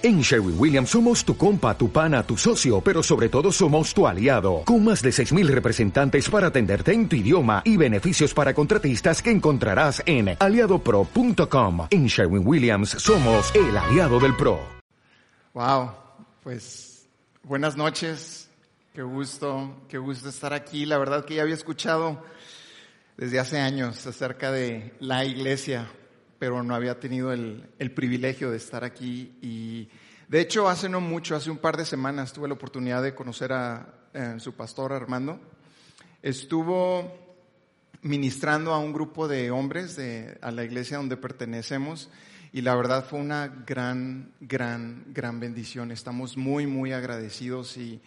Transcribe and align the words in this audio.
En 0.00 0.20
Sherwin 0.20 0.54
Williams 0.56 0.90
somos 0.90 1.24
tu 1.24 1.36
compa, 1.36 1.76
tu 1.76 1.90
pana, 1.90 2.22
tu 2.22 2.36
socio, 2.36 2.80
pero 2.80 3.02
sobre 3.02 3.28
todo 3.28 3.50
somos 3.50 3.92
tu 3.92 4.06
aliado, 4.06 4.62
con 4.64 4.84
más 4.84 5.02
de 5.02 5.10
6.000 5.10 5.48
representantes 5.48 6.30
para 6.30 6.46
atenderte 6.46 6.92
en 6.92 7.08
tu 7.08 7.16
idioma 7.16 7.62
y 7.64 7.76
beneficios 7.76 8.32
para 8.32 8.54
contratistas 8.54 9.20
que 9.20 9.32
encontrarás 9.32 10.00
en 10.06 10.36
aliadopro.com. 10.38 11.88
En 11.90 12.06
Sherwin 12.06 12.46
Williams 12.46 12.90
somos 12.90 13.52
el 13.56 13.76
aliado 13.76 14.20
del 14.20 14.36
PRO. 14.36 14.60
Wow, 15.54 15.90
pues 16.44 17.08
buenas 17.42 17.76
noches, 17.76 18.48
qué 18.94 19.02
gusto, 19.02 19.82
qué 19.88 19.98
gusto 19.98 20.28
estar 20.28 20.52
aquí. 20.52 20.86
La 20.86 20.98
verdad 20.98 21.24
que 21.24 21.34
ya 21.34 21.42
había 21.42 21.54
escuchado 21.54 22.22
desde 23.16 23.40
hace 23.40 23.58
años 23.58 24.06
acerca 24.06 24.52
de 24.52 24.94
la 25.00 25.24
iglesia, 25.24 25.90
pero 26.38 26.62
no 26.62 26.74
había 26.74 27.00
tenido 27.00 27.32
el, 27.32 27.92
privilegio 27.94 28.50
de 28.50 28.56
estar 28.56 28.84
aquí. 28.84 29.36
Y 29.42 29.88
de 30.28 30.40
hecho, 30.40 30.68
hace 30.68 30.88
no 30.88 31.00
mucho, 31.00 31.34
hace 31.34 31.50
un 31.50 31.58
par 31.58 31.76
de 31.76 31.84
semanas, 31.84 32.32
tuve 32.32 32.48
la 32.48 32.54
oportunidad 32.54 33.02
de 33.02 33.14
conocer 33.14 33.52
a 33.52 33.94
eh, 34.14 34.36
su 34.38 34.54
pastor 34.54 34.92
Armando. 34.92 35.40
Estuvo 36.22 37.28
ministrando 38.02 38.72
a 38.72 38.78
un 38.78 38.92
grupo 38.92 39.26
de 39.26 39.50
hombres 39.50 39.96
de, 39.96 40.38
a 40.40 40.50
la 40.50 40.64
iglesia 40.64 40.98
donde 40.98 41.16
pertenecemos 41.16 42.10
y 42.52 42.62
la 42.62 42.74
verdad 42.76 43.04
fue 43.04 43.18
una 43.18 43.48
gran, 43.48 44.32
gran, 44.40 45.04
gran 45.08 45.40
bendición. 45.40 45.90
Estamos 45.90 46.36
muy, 46.36 46.66
muy 46.66 46.92
agradecidos 46.92 47.76
y, 47.76 48.00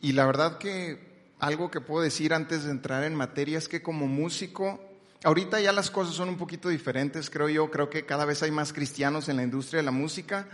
y 0.00 0.12
la 0.12 0.26
verdad 0.26 0.58
que 0.58 1.14
algo 1.38 1.70
que 1.70 1.80
puedo 1.80 2.02
decir 2.02 2.34
antes 2.34 2.64
de 2.64 2.70
entrar 2.70 3.04
en 3.04 3.14
materia 3.14 3.58
es 3.58 3.68
que 3.68 3.82
como 3.82 4.06
músico 4.06 4.80
Ahorita 5.24 5.58
ya 5.58 5.72
las 5.72 5.90
cosas 5.90 6.14
son 6.14 6.28
un 6.28 6.36
poquito 6.36 6.68
diferentes, 6.68 7.30
creo 7.30 7.48
yo. 7.48 7.70
Creo 7.70 7.88
que 7.88 8.04
cada 8.04 8.26
vez 8.26 8.42
hay 8.42 8.50
más 8.50 8.74
cristianos 8.74 9.30
en 9.30 9.38
la 9.38 9.42
industria 9.42 9.78
de 9.78 9.86
la 9.86 9.90
música. 9.90 10.46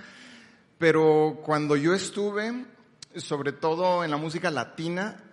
Pero 0.78 1.40
cuando 1.44 1.74
yo 1.74 1.92
estuve, 1.92 2.66
sobre 3.16 3.50
todo 3.50 4.04
en 4.04 4.12
la 4.12 4.16
música 4.16 4.48
latina, 4.48 5.24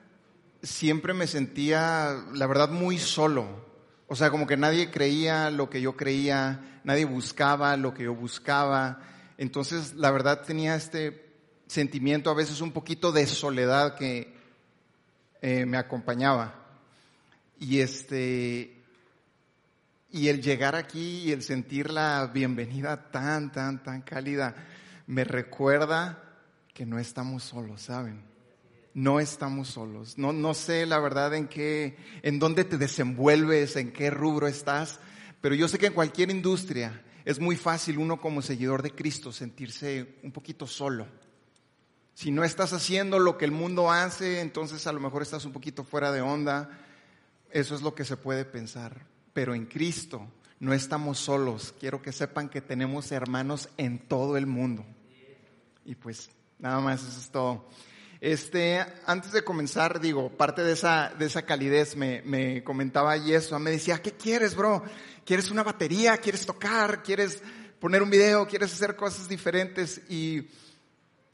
siempre 0.64 1.14
me 1.14 1.28
sentía, 1.28 2.24
la 2.34 2.48
verdad, 2.48 2.70
muy 2.70 2.98
solo. 2.98 3.64
O 4.08 4.16
sea, 4.16 4.32
como 4.32 4.48
que 4.48 4.58
nadie 4.58 4.90
creía 4.90 5.52
lo 5.52 5.70
que 5.70 5.82
yo 5.82 5.96
creía, 5.96 6.82
nadie 6.84 7.06
buscaba 7.06 7.78
lo 7.78 7.94
que 7.94 8.06
yo 8.06 8.16
buscaba. 8.16 9.02
Entonces, 9.38 9.94
la 9.94 10.10
verdad, 10.10 10.42
tenía 10.42 10.76
este 10.76 11.32
sentimiento 11.68 12.32
a 12.32 12.34
veces 12.34 12.60
un 12.60 12.72
poquito 12.72 13.12
de 13.12 13.28
soledad 13.28 13.96
que 13.96 14.34
eh, 15.44 15.68
me 15.68 15.78
acompañaba. 15.78 16.56
Y 17.60 17.82
este, 17.82 18.77
y 20.12 20.30
el 20.30 20.42
llegar 20.42 20.76
aquí 20.76 21.24
y 21.26 21.32
el 21.32 21.44
sentir 21.44 21.92
la 21.92 22.30
bienvenida 22.34 23.12
tan, 23.12 23.52
tan, 23.52 23.84
tan 23.84 24.02
cálida, 24.02 24.56
me 25.06 25.24
recuerda 25.24 26.24
que 26.74 26.86
no 26.86 27.00
estamos 27.00 27.44
solos, 27.44 27.82
¿saben? 27.82 28.24
No 28.94 29.20
estamos 29.20 29.68
solos. 29.68 30.18
No, 30.18 30.34
no 30.34 30.54
sé 30.54 30.86
la 30.86 31.00
verdad 31.00 31.34
en 31.36 31.48
qué, 31.48 31.98
en 32.24 32.40
dónde 32.40 32.64
te 32.64 32.78
desenvuelves, 32.78 33.76
en 33.76 33.92
qué 33.92 34.10
rubro 34.10 34.48
estás, 34.48 35.00
pero 35.42 35.56
yo 35.56 35.68
sé 35.68 35.78
que 35.78 35.88
en 35.88 35.94
cualquier 35.94 36.32
industria 36.32 37.04
es 37.26 37.40
muy 37.40 37.58
fácil 37.58 37.98
uno 37.98 38.20
como 38.22 38.42
seguidor 38.42 38.82
de 38.82 38.92
Cristo 38.92 39.32
sentirse 39.32 40.16
un 40.24 40.32
poquito 40.32 40.66
solo. 40.66 41.08
Si 42.14 42.32
no 42.32 42.44
estás 42.44 42.74
haciendo 42.74 43.20
lo 43.20 43.38
que 43.38 43.46
el 43.46 43.52
mundo 43.52 43.92
hace, 43.92 44.40
entonces 44.40 44.88
a 44.88 44.94
lo 44.94 45.00
mejor 45.00 45.22
estás 45.22 45.46
un 45.46 45.52
poquito 45.52 45.84
fuera 45.84 46.12
de 46.12 46.22
onda. 46.22 46.72
Eso 47.52 47.76
es 47.76 47.82
lo 47.82 47.94
que 47.94 48.06
se 48.06 48.18
puede 48.18 48.44
pensar 48.46 49.06
pero 49.38 49.54
en 49.54 49.68
Cristo 49.68 50.28
no 50.60 50.74
estamos 50.74 51.20
solos. 51.20 51.72
Quiero 51.80 52.02
que 52.02 52.12
sepan 52.12 52.50
que 52.50 52.60
tenemos 52.60 53.12
hermanos 53.12 53.70
en 53.78 54.00
todo 54.00 54.36
el 54.36 54.48
mundo. 54.48 54.84
Y 55.86 55.94
pues 55.94 56.32
nada 56.58 56.80
más, 56.80 57.04
eso 57.04 57.20
es 57.20 57.30
todo. 57.30 57.68
Este, 58.20 58.84
antes 59.06 59.34
de 59.34 59.44
comenzar, 59.44 60.00
digo, 60.00 60.32
parte 60.36 60.64
de 60.64 60.74
esa, 60.74 61.14
de 61.20 61.28
esa 61.28 61.44
calidez 61.44 61.96
me, 61.96 62.24
me 62.24 62.64
comentaba 62.64 63.16
Yesua, 63.16 63.60
me 63.60 63.70
decía, 63.70 64.02
¿qué 64.02 64.14
quieres, 64.14 64.56
bro? 64.56 64.84
¿Quieres 65.24 65.52
una 65.52 65.62
batería? 65.62 66.18
¿Quieres 66.18 66.44
tocar? 66.44 67.04
¿Quieres 67.04 67.44
poner 67.80 68.02
un 68.02 68.10
video? 68.10 68.48
¿Quieres 68.48 68.74
hacer 68.74 68.96
cosas 68.96 69.30
diferentes? 69.30 70.02
Y 70.10 70.48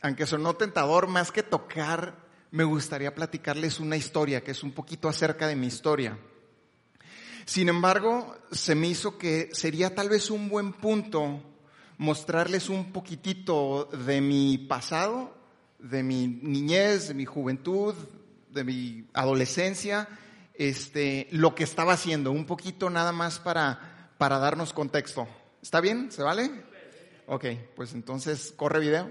aunque 0.01 0.25
sonó 0.25 0.57
tentador, 0.57 1.07
más 1.07 1.31
que 1.31 1.41
tocar, 1.41 2.17
me 2.51 2.65
gustaría 2.65 3.15
platicarles 3.15 3.79
una 3.79 3.95
historia, 3.95 4.43
que 4.43 4.51
es 4.51 4.61
un 4.61 4.73
poquito 4.73 5.07
acerca 5.07 5.47
de 5.47 5.55
mi 5.55 5.67
historia. 5.67 6.19
Sin 7.45 7.69
embargo, 7.69 8.35
se 8.51 8.75
me 8.75 8.87
hizo 8.87 9.17
que 9.17 9.49
sería 9.53 9.93
tal 9.95 10.09
vez 10.09 10.29
un 10.29 10.49
buen 10.49 10.73
punto 10.73 11.41
mostrarles 11.97 12.69
un 12.69 12.91
poquitito 12.91 13.85
de 14.05 14.21
mi 14.21 14.57
pasado, 14.57 15.33
de 15.79 16.03
mi 16.03 16.27
niñez, 16.27 17.09
de 17.09 17.13
mi 17.13 17.25
juventud, 17.25 17.93
de 18.49 18.63
mi 18.63 19.05
adolescencia, 19.13 20.07
este, 20.53 21.27
lo 21.31 21.55
que 21.55 21.63
estaba 21.63 21.93
haciendo, 21.93 22.31
un 22.31 22.45
poquito 22.45 22.89
nada 22.89 23.11
más 23.11 23.39
para, 23.39 24.13
para 24.17 24.37
darnos 24.39 24.73
contexto. 24.73 25.27
¿Está 25.61 25.81
bien? 25.81 26.11
¿Se 26.11 26.23
vale? 26.23 26.51
Ok, 27.27 27.45
pues 27.75 27.93
entonces 27.93 28.53
corre 28.55 28.79
video. 28.79 29.09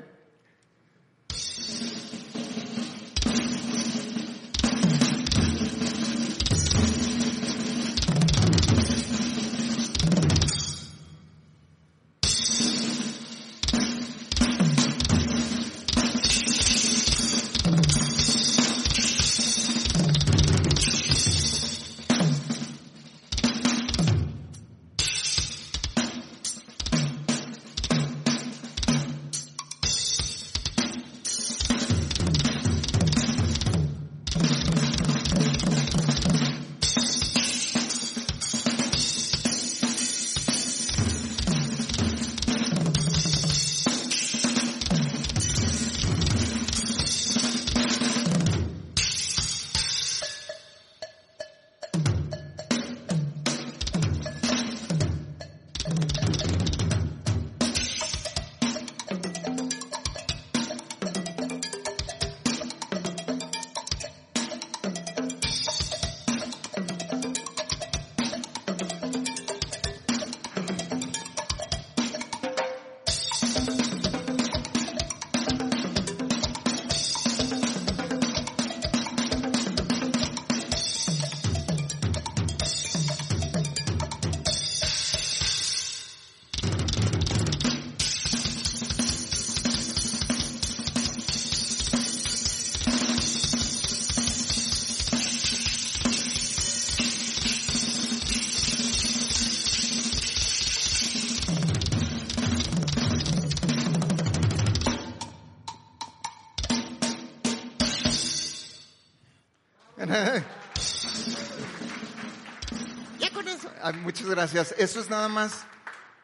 Gracias. 114.33 114.75
Eso 114.79 114.99
es 114.99 115.11
nada 115.11 115.29
más 115.29 115.67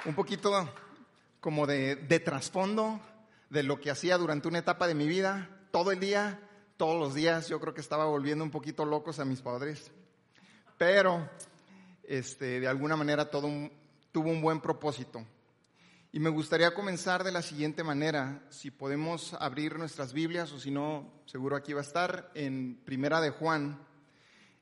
un 0.07 0.15
poquito 0.15 0.67
como 1.41 1.67
de, 1.67 1.97
trasfondo 2.25 3.01
de 3.51 3.63
lo 3.63 3.81
que 3.81 3.91
hacía 3.91 4.17
durante 4.17 4.49
una 4.49 4.61
etapa 4.61 4.87
de 4.87 4.95
mi 4.95 5.07
vida, 5.07 5.51
todo 5.71 5.93
el 5.93 6.01
día, 6.01 6.41
todos 6.79 6.99
los 6.99 7.15
días. 7.15 7.49
Yo 7.49 7.61
creo 7.61 7.75
que 7.75 7.83
estaba 7.83 8.07
volviendo 8.07 8.45
un 8.45 8.51
poquito 8.51 8.87
locos 8.87 9.19
a 9.19 9.27
mis 9.27 9.43
padres. 9.43 9.91
Pero, 10.79 11.29
este, 12.03 12.61
de 12.61 12.69
alguna 12.69 12.97
manera 12.97 13.29
todo 13.29 13.49
tuvo 14.11 14.31
un 14.31 14.41
buen 14.41 14.61
propósito. 14.61 15.23
Y 16.11 16.19
me 16.19 16.31
gustaría 16.31 16.73
comenzar 16.73 17.25
de 17.25 17.33
la 17.33 17.43
siguiente 17.43 17.85
manera, 17.85 18.43
si 18.49 18.71
podemos 18.71 19.35
abrir 19.35 19.79
nuestras 19.79 20.15
Biblias 20.15 20.51
o 20.53 20.59
si 20.59 20.71
no, 20.71 21.13
seguro 21.27 21.57
aquí 21.57 21.75
va 21.75 21.81
a 21.81 21.85
estar 21.85 22.31
en 22.35 22.81
Primera 22.87 23.21
de 23.21 23.31
Juan, 23.31 23.87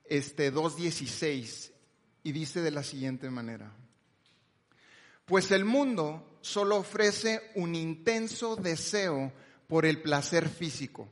este 0.05 0.53
2:16 0.53 1.76
y 2.27 2.33
dice 2.33 2.61
de 2.61 2.73
la 2.73 2.83
siguiente 2.83 3.31
manera: 3.31 3.73
Pues 5.27 5.53
el 5.53 5.65
mundo 5.65 6.39
solo 6.41 6.75
ofrece 6.79 7.53
un 7.55 7.77
intenso 7.77 8.57
deseo 8.57 9.33
por 9.69 9.87
el 9.87 10.03
placer 10.03 10.49
físico, 10.49 11.09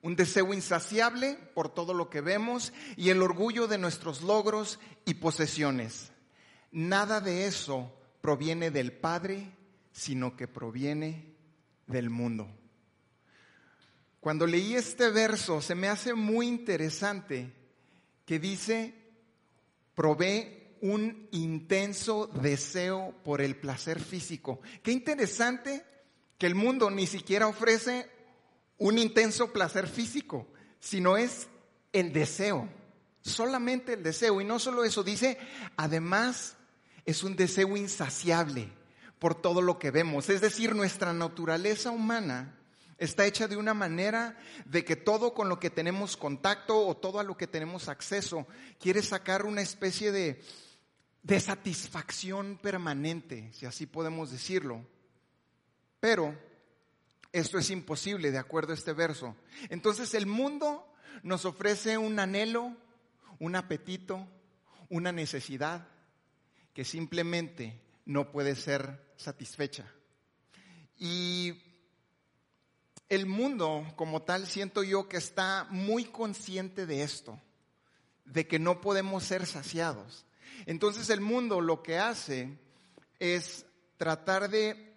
un 0.00 0.16
deseo 0.16 0.54
insaciable 0.54 1.34
por 1.54 1.68
todo 1.68 1.92
lo 1.92 2.08
que 2.08 2.22
vemos 2.22 2.72
y 2.96 3.10
el 3.10 3.20
orgullo 3.20 3.66
de 3.66 3.76
nuestros 3.76 4.22
logros 4.22 4.80
y 5.04 5.14
posesiones. 5.14 6.12
Nada 6.70 7.20
de 7.20 7.44
eso 7.44 7.94
proviene 8.22 8.70
del 8.70 8.90
Padre, 8.90 9.54
sino 9.92 10.34
que 10.34 10.48
proviene 10.48 11.36
del 11.86 12.08
mundo. 12.08 12.48
Cuando 14.18 14.46
leí 14.46 14.76
este 14.76 15.10
verso 15.10 15.60
se 15.60 15.74
me 15.74 15.88
hace 15.88 16.14
muy 16.14 16.48
interesante 16.48 17.52
que 18.24 18.38
dice, 18.38 19.01
provee 20.02 20.76
un 20.80 21.28
intenso 21.30 22.26
deseo 22.26 23.14
por 23.22 23.40
el 23.40 23.54
placer 23.54 24.00
físico. 24.00 24.60
Qué 24.82 24.90
interesante 24.90 25.84
que 26.38 26.48
el 26.48 26.56
mundo 26.56 26.90
ni 26.90 27.06
siquiera 27.06 27.46
ofrece 27.46 28.10
un 28.78 28.98
intenso 28.98 29.52
placer 29.52 29.86
físico, 29.86 30.48
sino 30.80 31.16
es 31.16 31.46
el 31.92 32.12
deseo, 32.12 32.68
solamente 33.20 33.92
el 33.92 34.02
deseo. 34.02 34.40
Y 34.40 34.44
no 34.44 34.58
solo 34.58 34.82
eso, 34.82 35.04
dice, 35.04 35.38
además 35.76 36.56
es 37.06 37.22
un 37.22 37.36
deseo 37.36 37.76
insaciable 37.76 38.72
por 39.20 39.36
todo 39.36 39.62
lo 39.62 39.78
que 39.78 39.92
vemos. 39.92 40.30
Es 40.30 40.40
decir, 40.40 40.74
nuestra 40.74 41.12
naturaleza 41.12 41.92
humana 41.92 42.58
está 43.02 43.26
hecha 43.26 43.48
de 43.48 43.56
una 43.56 43.74
manera 43.74 44.38
de 44.64 44.84
que 44.84 44.96
todo 44.96 45.34
con 45.34 45.48
lo 45.48 45.58
que 45.58 45.70
tenemos 45.70 46.16
contacto 46.16 46.86
o 46.86 46.96
todo 46.96 47.18
a 47.18 47.24
lo 47.24 47.36
que 47.36 47.46
tenemos 47.46 47.88
acceso 47.88 48.46
quiere 48.78 49.02
sacar 49.02 49.44
una 49.44 49.60
especie 49.60 50.12
de, 50.12 50.40
de 51.22 51.40
satisfacción 51.40 52.58
permanente, 52.62 53.50
si 53.52 53.66
así 53.66 53.86
podemos 53.86 54.30
decirlo. 54.30 54.86
Pero 55.98 56.38
esto 57.32 57.58
es 57.58 57.70
imposible 57.70 58.30
de 58.30 58.38
acuerdo 58.38 58.72
a 58.72 58.76
este 58.76 58.92
verso. 58.92 59.36
Entonces 59.68 60.14
el 60.14 60.26
mundo 60.26 60.86
nos 61.22 61.44
ofrece 61.44 61.98
un 61.98 62.18
anhelo, 62.20 62.76
un 63.40 63.56
apetito, 63.56 64.28
una 64.88 65.10
necesidad 65.10 65.88
que 66.72 66.84
simplemente 66.84 67.80
no 68.04 68.30
puede 68.30 68.54
ser 68.54 69.12
satisfecha. 69.16 69.86
Y 70.98 71.71
el 73.14 73.26
mundo 73.26 73.86
como 73.96 74.22
tal 74.22 74.46
siento 74.46 74.82
yo 74.82 75.08
que 75.08 75.16
está 75.16 75.66
muy 75.70 76.04
consciente 76.04 76.86
de 76.86 77.02
esto, 77.02 77.40
de 78.24 78.46
que 78.46 78.58
no 78.58 78.80
podemos 78.80 79.24
ser 79.24 79.46
saciados. 79.46 80.24
Entonces 80.66 81.10
el 81.10 81.20
mundo 81.20 81.60
lo 81.60 81.82
que 81.82 81.98
hace 81.98 82.58
es 83.18 83.66
tratar 83.96 84.50
de 84.50 84.96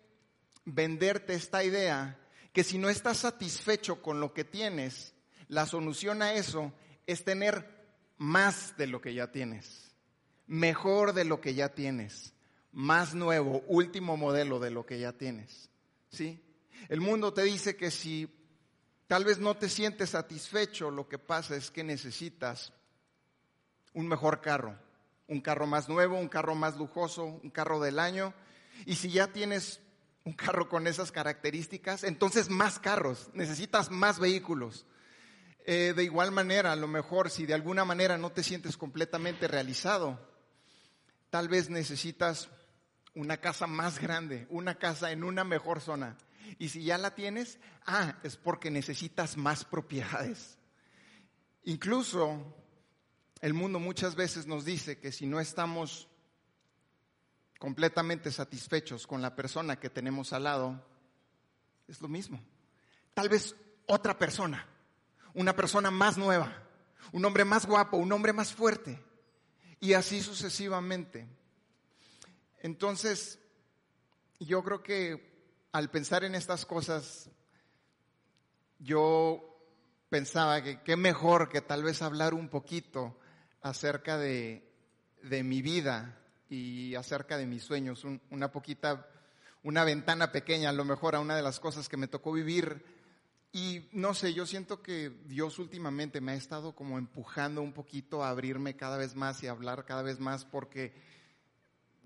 venderte 0.65 1.33
esta 1.33 1.63
idea 1.63 2.19
que 2.53 2.63
si 2.63 2.77
no 2.77 2.89
estás 2.89 3.17
satisfecho 3.17 4.01
con 4.01 4.19
lo 4.19 4.33
que 4.33 4.43
tienes, 4.43 5.13
la 5.47 5.65
solución 5.65 6.21
a 6.21 6.33
eso 6.33 6.71
es 7.05 7.23
tener 7.23 7.69
más 8.17 8.77
de 8.77 8.87
lo 8.87 9.01
que 9.01 9.13
ya 9.13 9.31
tienes 9.31 9.85
mejor 10.47 11.13
de 11.13 11.25
lo 11.25 11.41
que 11.41 11.53
ya 11.53 11.69
tienes, 11.69 12.33
más 12.71 13.15
nuevo, 13.15 13.63
último 13.67 14.17
modelo 14.17 14.59
de 14.59 14.71
lo 14.71 14.85
que 14.85 14.99
ya 14.99 15.13
tienes. 15.13 15.69
¿Sí? 16.09 16.41
El 16.89 17.01
mundo 17.01 17.33
te 17.33 17.43
dice 17.43 17.75
que 17.75 17.91
si 17.91 18.29
tal 19.07 19.25
vez 19.25 19.39
no 19.39 19.55
te 19.55 19.69
sientes 19.69 20.11
satisfecho, 20.11 20.91
lo 20.91 21.07
que 21.07 21.17
pasa 21.17 21.55
es 21.55 21.71
que 21.71 21.83
necesitas 21.83 22.73
un 23.93 24.07
mejor 24.07 24.41
carro, 24.41 24.77
un 25.27 25.41
carro 25.41 25.67
más 25.67 25.89
nuevo, 25.89 26.17
un 26.17 26.29
carro 26.29 26.55
más 26.55 26.77
lujoso, 26.77 27.25
un 27.25 27.49
carro 27.49 27.79
del 27.79 27.99
año. 27.99 28.33
Y 28.85 28.95
si 28.95 29.11
ya 29.11 29.27
tienes 29.27 29.81
un 30.23 30.33
carro 30.33 30.69
con 30.69 30.87
esas 30.87 31.11
características, 31.11 32.03
entonces 32.03 32.49
más 32.49 32.79
carros, 32.79 33.29
necesitas 33.33 33.91
más 33.91 34.19
vehículos. 34.19 34.85
Eh, 35.67 35.93
de 35.95 36.03
igual 36.03 36.31
manera, 36.31 36.71
a 36.71 36.75
lo 36.75 36.87
mejor 36.87 37.29
si 37.29 37.45
de 37.45 37.53
alguna 37.55 37.85
manera 37.85 38.17
no 38.17 38.31
te 38.31 38.43
sientes 38.43 38.77
completamente 38.77 39.47
realizado, 39.47 40.19
Tal 41.35 41.49
vez 41.49 41.69
necesitas 41.69 42.47
una 43.13 43.35
casa 43.35 43.67
más 43.67 43.99
grande, 43.99 44.47
una 44.49 44.75
casa 44.75 45.11
en 45.11 45.21
una 45.21 45.43
mejor 45.43 45.81
zona. 45.81 46.15
Y 46.59 46.69
si 46.69 46.83
ya 46.83 46.97
la 46.97 47.15
tienes, 47.15 47.59
ah, 47.85 48.17
es 48.23 48.37
porque 48.37 48.71
necesitas 48.71 49.37
más 49.37 49.65
propiedades. 49.65 50.57
Incluso 51.63 52.55
el 53.41 53.53
mundo 53.53 53.79
muchas 53.79 54.15
veces 54.15 54.47
nos 54.47 54.65
dice 54.65 54.99
que 54.99 55.11
si 55.11 55.25
no 55.25 55.39
estamos 55.39 56.07
completamente 57.59 58.31
satisfechos 58.31 59.07
con 59.07 59.21
la 59.21 59.35
persona 59.35 59.79
que 59.79 59.89
tenemos 59.89 60.33
al 60.33 60.43
lado, 60.43 60.85
es 61.87 62.01
lo 62.01 62.07
mismo. 62.07 62.39
Tal 63.13 63.29
vez 63.29 63.55
otra 63.87 64.17
persona, 64.17 64.67
una 65.33 65.55
persona 65.55 65.91
más 65.91 66.17
nueva, 66.17 66.63
un 67.11 67.25
hombre 67.25 67.45
más 67.45 67.65
guapo, 67.65 67.97
un 67.97 68.11
hombre 68.11 68.33
más 68.33 68.53
fuerte 68.53 69.01
y 69.79 69.93
así 69.93 70.21
sucesivamente. 70.21 71.27
Entonces, 72.61 73.39
yo 74.39 74.63
creo 74.63 74.81
que 74.81 75.34
al 75.75 75.89
pensar 75.89 76.23
en 76.23 76.35
estas 76.35 76.65
cosas, 76.65 77.29
yo 78.79 79.43
pensaba 80.07 80.63
que 80.63 80.81
qué 80.83 80.95
mejor 80.95 81.49
que 81.49 81.59
tal 81.59 81.83
vez 81.83 82.01
hablar 82.01 82.33
un 82.33 82.47
poquito 82.47 83.19
acerca 83.61 84.17
de, 84.17 84.71
de 85.21 85.43
mi 85.43 85.61
vida 85.61 86.17
y 86.49 86.95
acerca 86.95 87.37
de 87.37 87.45
mis 87.45 87.63
sueños, 87.63 88.05
una 88.29 88.53
poquita, 88.53 89.09
una 89.63 89.83
ventana 89.83 90.31
pequeña 90.31 90.69
a 90.69 90.71
lo 90.71 90.85
mejor 90.85 91.13
a 91.13 91.19
una 91.19 91.35
de 91.35 91.41
las 91.41 91.59
cosas 91.59 91.89
que 91.89 91.97
me 91.97 92.07
tocó 92.07 92.31
vivir. 92.31 92.85
Y 93.51 93.89
no 93.91 94.13
sé, 94.13 94.33
yo 94.33 94.45
siento 94.45 94.81
que 94.81 95.09
Dios 95.25 95.59
últimamente 95.59 96.21
me 96.21 96.31
ha 96.31 96.35
estado 96.35 96.73
como 96.73 96.97
empujando 96.97 97.61
un 97.61 97.73
poquito 97.73 98.23
a 98.23 98.29
abrirme 98.29 98.77
cada 98.77 98.95
vez 98.95 99.13
más 99.13 99.43
y 99.43 99.47
a 99.47 99.51
hablar 99.51 99.83
cada 99.83 100.03
vez 100.03 100.21
más 100.21 100.45
porque 100.45 100.93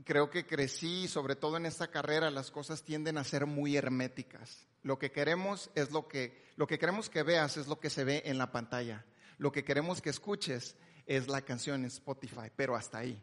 creo 0.06 0.30
que 0.30 0.46
crecí, 0.46 1.08
sobre 1.08 1.36
todo 1.36 1.58
en 1.58 1.66
esta 1.66 1.90
carrera, 1.90 2.32
las 2.32 2.52
cosas 2.52 2.84
tienden 2.84 3.18
a 3.18 3.24
ser 3.24 3.46
muy 3.46 3.76
herméticas. 3.76 4.68
Lo 4.84 4.98
que 4.98 5.12
queremos 5.12 5.70
es 5.76 5.92
lo 5.92 6.08
que, 6.08 6.46
lo 6.56 6.68
que 6.68 6.80
queremos 6.80 7.10
que 7.10 7.24
veas 7.24 7.58
es 7.58 7.68
lo 7.68 7.80
que 7.80 7.90
se 7.90 8.04
ve 8.04 8.24
en 8.26 8.38
la 8.38 8.52
pantalla. 8.52 9.06
Lo 9.38 9.52
que 9.52 9.64
queremos 9.64 10.02
que 10.02 10.10
escuches 10.10 10.76
es 11.06 11.28
la 11.28 11.42
canción 11.42 11.82
en 11.82 11.88
Spotify, 11.88 12.52
pero 12.56 12.76
hasta 12.76 13.00
ahí. 13.00 13.22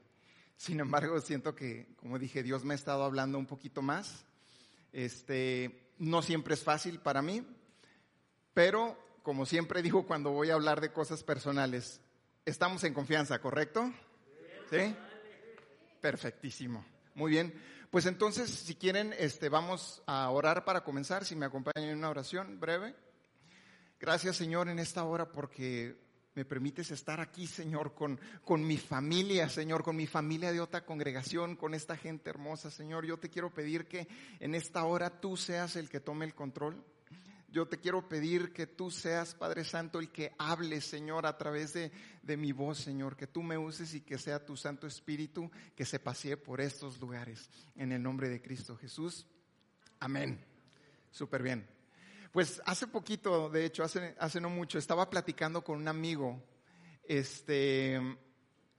Sin 0.57 0.81
embargo, 0.81 1.21
siento 1.21 1.55
que, 1.55 1.95
como 1.97 2.19
dije, 2.19 2.43
Dios 2.43 2.65
me 2.65 2.75
ha 2.75 2.77
estado 2.77 3.05
hablando 3.05 3.39
un 3.39 3.47
poquito 3.47 3.83
más. 3.83 4.25
Este, 4.93 5.93
no 5.99 6.23
siempre 6.23 6.55
es 6.55 6.63
fácil 6.63 6.99
para 7.01 7.23
mí, 7.23 7.47
pero, 8.55 8.99
como 9.23 9.45
siempre 9.45 9.83
digo 9.83 10.07
cuando 10.07 10.31
voy 10.31 10.51
a 10.51 10.55
hablar 10.55 10.81
de 10.81 10.93
cosas 10.93 11.23
personales, 11.23 12.01
estamos 12.47 12.85
en 12.85 12.95
confianza, 12.95 13.39
¿correcto? 13.41 13.93
¿Sí? 14.71 14.97
Perfectísimo. 16.01 16.85
Muy 17.15 17.31
bien. 17.31 17.55
Pues 17.91 18.07
entonces, 18.07 18.51
si 18.51 18.75
quieren, 18.75 19.15
este, 19.19 19.49
vamos 19.49 20.03
a 20.07 20.29
orar 20.31 20.65
para 20.65 20.85
comenzar. 20.85 21.25
Si 21.25 21.35
me 21.35 21.47
acompañan 21.47 21.89
en 21.89 21.99
una 21.99 22.11
oración 22.11 22.61
breve. 22.61 22.95
Gracias, 23.99 24.37
Señor, 24.37 24.69
en 24.69 24.79
esta 24.79 25.05
hora 25.05 25.33
porque 25.33 25.97
me 26.35 26.45
permites 26.45 26.91
estar 26.91 27.19
aquí, 27.21 27.47
Señor, 27.47 27.95
con, 27.95 28.21
con 28.45 28.67
mi 28.67 28.77
familia, 28.77 29.49
Señor, 29.49 29.83
con 29.83 29.97
mi 29.97 30.07
familia 30.07 30.53
de 30.53 30.61
otra 30.61 30.85
congregación, 30.85 31.57
con 31.57 31.73
esta 31.73 31.97
gente 31.97 32.29
hermosa, 32.29 32.71
Señor. 32.71 33.07
Yo 33.07 33.19
te 33.19 33.31
quiero 33.31 33.55
pedir 33.55 33.89
que 33.89 34.07
en 34.39 34.55
esta 34.55 34.85
hora 34.85 35.21
tú 35.21 35.39
seas 35.39 35.77
el 35.77 35.89
que 35.89 36.01
tome 36.01 36.27
el 36.27 36.35
control 36.35 36.85
yo 37.49 37.67
te 37.67 37.79
quiero 37.79 38.09
pedir 38.09 38.53
que 38.53 38.67
tú 38.67 38.91
seas, 38.91 39.35
Padre 39.35 39.65
Santo, 39.65 39.99
el 39.99 40.11
que 40.11 40.35
hable, 40.39 40.81
Señor, 40.81 41.27
a 41.27 41.39
través 41.39 41.73
de, 41.73 41.91
mi 42.37 42.53
voz, 42.53 42.79
Señor, 42.79 43.17
que 43.17 43.27
tú 43.27 43.43
me 43.43 43.57
uses 43.57 43.95
y 43.95 44.01
que 44.01 44.19
sea 44.19 44.45
tu 44.45 44.57
Santo 44.57 44.87
Espíritu 44.87 45.51
que 45.75 45.85
se 45.85 45.99
pasee 45.99 46.37
por 46.37 46.61
estos 46.61 47.01
lugares. 47.01 47.49
En 47.77 47.93
el 47.93 48.03
nombre 48.03 48.29
de 48.29 48.43
Cristo 48.43 48.77
Jesús. 48.77 49.27
Amén. 50.01 50.45
Súper 51.11 51.43
bien. 51.43 51.67
Pues 52.33 52.61
hace 52.67 52.87
poquito, 52.87 53.49
de 53.49 53.65
hecho, 53.65 53.85
hace, 53.85 54.15
hace 54.19 54.41
no 54.41 54.51
mucho, 54.51 54.79
estaba 54.79 55.09
platicando 55.09 55.65
con 55.65 55.79
un 55.79 55.89
amigo, 55.89 56.43
este, 57.05 57.99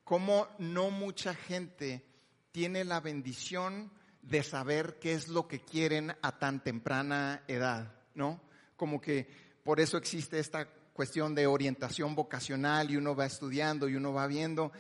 cómo 0.04 0.48
no 0.60 0.92
mucha 0.92 1.34
gente 1.34 2.06
tiene 2.52 2.84
la 2.84 3.00
bendición 3.00 3.92
de 4.22 4.44
saber 4.44 5.00
qué 5.00 5.14
es 5.14 5.30
lo 5.30 5.48
que 5.48 5.62
quieren 5.62 6.16
a 6.22 6.38
tan 6.38 6.62
temprana 6.62 7.44
edad, 7.48 7.96
¿no? 8.14 8.47
Como 8.78 9.02
que 9.02 9.28
por 9.64 9.82
eso 9.82 9.98
existe 9.98 10.40
esta 10.40 10.70
cuestión 10.94 11.36
de 11.36 11.46
orientación 11.46 12.16
vocacional 12.16 12.90
y 12.90 12.96
uno 12.98 13.16
va 13.16 13.26
estudiando 13.26 13.90
y 13.90 13.96
uno 13.96 14.14
va 14.14 14.28
viendo. 14.28 14.72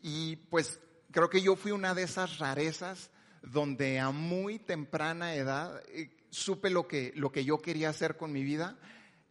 Y 0.00 0.36
pues 0.36 0.80
creo 1.10 1.28
que 1.28 1.42
yo 1.42 1.56
fui 1.56 1.72
una 1.72 1.94
de 1.94 2.04
esas 2.04 2.38
rarezas 2.38 3.10
donde 3.42 3.98
a 3.98 4.10
muy 4.10 4.58
temprana 4.58 5.34
edad 5.34 5.82
eh, 5.88 6.16
supe 6.30 6.70
lo 6.70 6.86
que, 6.86 7.12
lo 7.16 7.32
que 7.32 7.44
yo 7.44 7.58
quería 7.58 7.90
hacer 7.90 8.16
con 8.16 8.32
mi 8.32 8.44
vida. 8.44 8.78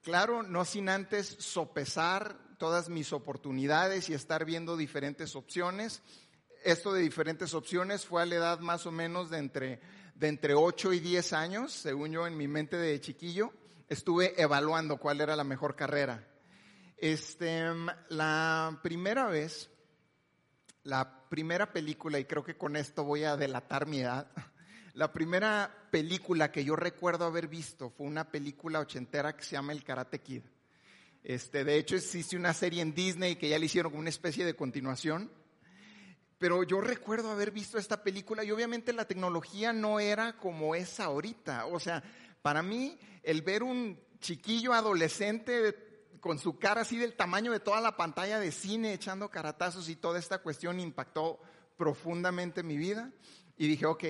Claro, 0.02 0.44
no 0.44 0.66
sin 0.66 0.90
antes 0.90 1.28
sopesar 1.40 2.38
todas 2.58 2.90
mis 2.90 3.12
oportunidades 3.14 4.10
y 4.10 4.14
estar 4.14 4.46
viendo 4.46 4.78
diferentes 4.78 5.36
opciones. 5.36 6.02
Esto 6.64 6.94
de 6.94 7.02
diferentes 7.02 7.54
opciones 7.54 8.06
fue 8.06 8.22
a 8.22 8.26
la 8.26 8.36
edad 8.36 8.60
más 8.60 8.86
o 8.86 8.92
menos 8.92 9.30
de 9.30 9.40
entre, 9.40 9.82
de 10.16 10.28
entre 10.28 10.54
8 10.54 10.94
y 10.94 11.00
10 11.00 11.34
años, 11.34 11.72
según 11.72 12.12
yo 12.12 12.28
en 12.28 12.38
mi 12.38 12.48
mente 12.48 12.78
de 12.78 13.00
chiquillo. 13.00 13.52
Estuve 13.88 14.42
evaluando 14.42 14.98
cuál 14.98 15.22
era 15.22 15.36
la 15.36 15.44
mejor 15.44 15.76
carrera. 15.76 16.28
Este, 16.98 17.64
la 18.10 18.80
primera 18.82 19.28
vez, 19.28 19.70
la 20.84 21.28
primera 21.30 21.72
película, 21.72 22.18
y 22.18 22.26
creo 22.26 22.44
que 22.44 22.58
con 22.58 22.76
esto 22.76 23.04
voy 23.04 23.26
a 23.26 23.38
delatar 23.38 23.86
mi 23.86 24.00
edad, 24.00 24.28
la 24.94 25.14
primera 25.14 25.88
película 25.92 26.52
que 26.52 26.66
yo 26.66 26.76
recuerdo 26.76 27.26
haber 27.26 27.48
visto 27.48 27.92
fue 27.92 28.08
una 28.08 28.32
película 28.32 28.80
ochentera 28.80 29.36
que 29.36 29.44
se 29.44 29.52
llama 29.52 29.74
El 29.74 29.84
Karate 29.84 30.20
Kid. 30.20 30.42
Este, 31.24 31.64
de 31.64 31.78
hecho, 31.78 31.96
existe 31.96 32.38
una 32.38 32.54
serie 32.54 32.82
en 32.82 32.94
Disney 32.94 33.36
que 33.36 33.50
ya 33.50 33.60
le 33.60 33.66
hicieron 33.66 33.92
como 33.92 34.02
una 34.02 34.10
especie 34.10 34.46
de 34.46 34.56
continuación. 34.56 35.32
Pero 36.38 36.64
yo 36.64 36.82
recuerdo 36.82 37.32
haber 37.32 37.52
visto 37.52 37.78
esta 37.78 38.04
película 38.04 38.44
y 38.44 38.52
obviamente 38.52 38.94
la 38.94 39.06
tecnología 39.06 39.74
no 39.74 40.00
era 40.00 40.38
como 40.38 40.76
es 40.76 41.00
ahorita. 41.00 41.66
O 41.68 41.80
sea, 41.80 42.04
para 42.46 42.62
mí 42.62 42.96
el 43.24 43.42
ver 43.42 43.64
un 43.64 44.00
chiquillo 44.20 44.72
adolescente 44.72 46.14
con 46.20 46.38
su 46.38 46.60
cara 46.60 46.82
así 46.82 46.96
del 46.96 47.16
tamaño 47.16 47.52
de 47.52 47.60
toda 47.60 47.82
la 47.82 47.98
pantalla 47.98 48.40
de 48.40 48.52
cine 48.52 48.94
echando 48.94 49.32
caratazos 49.32 49.90
y 49.90 49.96
toda 49.96 50.20
esta 50.20 50.38
cuestión 50.44 50.80
impactó 50.80 51.40
profundamente 51.76 52.62
mi 52.62 52.78
vida. 52.78 53.12
Y 53.58 53.68
dije, 53.68 53.88
ok, 53.88 54.04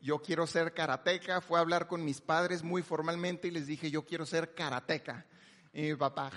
yo 0.00 0.22
quiero 0.22 0.46
ser 0.46 0.72
karateca. 0.72 1.42
Fue 1.42 1.58
a 1.58 1.60
hablar 1.60 1.86
con 1.86 2.02
mis 2.02 2.22
padres 2.22 2.62
muy 2.62 2.80
formalmente 2.80 3.48
y 3.48 3.50
les 3.50 3.66
dije, 3.66 3.90
yo 3.90 4.06
quiero 4.06 4.24
ser 4.24 4.54
karateca. 4.54 5.26
Y 5.74 5.82
mi 5.82 5.94
papá, 5.94 6.30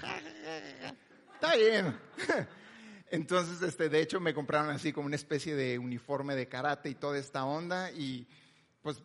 está 1.35 1.55
bien. 1.55 1.97
Entonces, 3.11 3.61
este, 3.61 3.87
de 3.87 4.01
hecho, 4.01 4.19
me 4.19 4.33
compraron 4.33 4.71
así 4.71 4.91
como 4.91 5.05
una 5.05 5.15
especie 5.15 5.55
de 5.55 5.79
uniforme 5.79 6.35
de 6.35 6.49
karate 6.49 6.89
y 6.89 6.95
toda 6.95 7.17
esta 7.17 7.45
onda 7.45 7.91
y 7.91 8.27
pues 8.81 9.01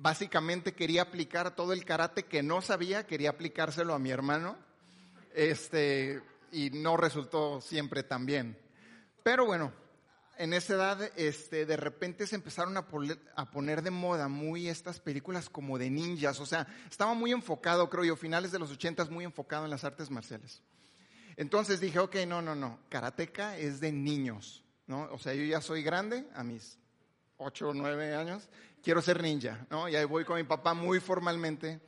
básicamente 0.00 0.74
quería 0.74 1.02
aplicar 1.02 1.54
todo 1.54 1.72
el 1.72 1.84
karate 1.84 2.24
que 2.24 2.42
no 2.42 2.62
sabía, 2.62 3.06
quería 3.06 3.30
aplicárselo 3.30 3.94
a 3.94 3.98
mi 3.98 4.10
hermano. 4.10 4.56
Este, 5.34 6.22
y 6.52 6.70
no 6.70 6.96
resultó 6.96 7.60
siempre 7.60 8.02
tan 8.02 8.26
bien. 8.26 8.58
Pero 9.22 9.46
bueno, 9.46 9.72
en 10.38 10.54
esa 10.54 10.74
edad, 10.74 11.10
este, 11.16 11.66
de 11.66 11.76
repente 11.76 12.26
se 12.26 12.34
empezaron 12.34 12.76
a, 12.76 13.50
poner 13.50 13.82
de 13.82 13.90
moda 13.90 14.28
muy 14.28 14.68
estas 14.68 14.98
películas 14.98 15.50
como 15.50 15.78
de 15.78 15.90
ninjas. 15.90 16.40
O 16.40 16.46
sea, 16.46 16.66
estaba 16.90 17.14
muy 17.14 17.32
enfocado, 17.32 17.90
creo 17.90 18.04
yo, 18.04 18.16
finales 18.16 18.50
de 18.50 18.58
los 18.58 18.70
ochentas, 18.70 19.10
muy 19.10 19.24
enfocado 19.24 19.64
en 19.64 19.70
las 19.70 19.84
artes 19.84 20.10
marciales. 20.10 20.62
Entonces 21.36 21.80
dije, 21.80 21.98
ok, 21.98 22.16
no, 22.26 22.42
no, 22.42 22.54
no, 22.54 22.80
karateca 22.88 23.56
es 23.56 23.80
de 23.80 23.92
niños, 23.92 24.64
¿no? 24.86 25.08
O 25.12 25.18
sea, 25.18 25.34
yo 25.34 25.44
ya 25.44 25.60
soy 25.60 25.82
grande, 25.82 26.26
a 26.34 26.42
mis 26.42 26.79
ocho 27.40 27.70
o 27.70 27.74
nueve 27.74 28.14
años, 28.14 28.48
quiero 28.82 29.02
ser 29.02 29.22
ninja, 29.22 29.66
¿no? 29.70 29.88
Y 29.88 29.96
ahí 29.96 30.04
voy 30.04 30.24
con 30.24 30.36
mi 30.36 30.44
papá 30.44 30.74
muy 30.74 31.00
formalmente, 31.00 31.80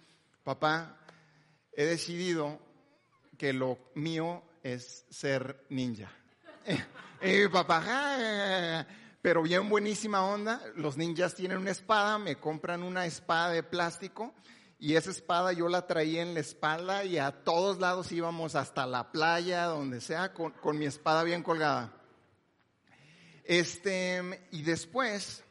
papá, 0.42 0.98
he 1.72 1.84
decidido 1.84 2.58
que 3.38 3.52
lo 3.52 3.78
mío 3.94 4.42
es 4.62 5.06
ser 5.10 5.64
ninja. 5.68 6.10
y 7.22 7.26
mi 7.26 7.48
papá, 7.48 8.86
pero 9.20 9.42
bien 9.42 9.68
buenísima 9.68 10.24
onda, 10.24 10.60
los 10.76 10.96
ninjas 10.96 11.34
tienen 11.34 11.58
una 11.58 11.70
espada, 11.70 12.18
me 12.18 12.36
compran 12.36 12.82
una 12.82 13.06
espada 13.06 13.50
de 13.50 13.62
plástico 13.62 14.34
y 14.82 14.96
esa 14.96 15.12
espada 15.12 15.52
yo 15.52 15.68
la 15.68 15.86
traía 15.86 16.22
en 16.22 16.34
la 16.34 16.40
espalda 16.40 17.04
y 17.04 17.16
a 17.16 17.30
todos 17.44 17.78
lados 17.78 18.10
íbamos 18.10 18.56
hasta 18.56 18.84
la 18.84 19.12
playa, 19.12 19.66
donde 19.66 20.00
sea, 20.00 20.32
con, 20.32 20.52
mi 20.76 20.86
espada 20.86 21.22
bien 21.22 21.44
colgada. 21.44 21.92
Este, 23.44 24.46
y 24.50 24.62
después, 24.62 25.42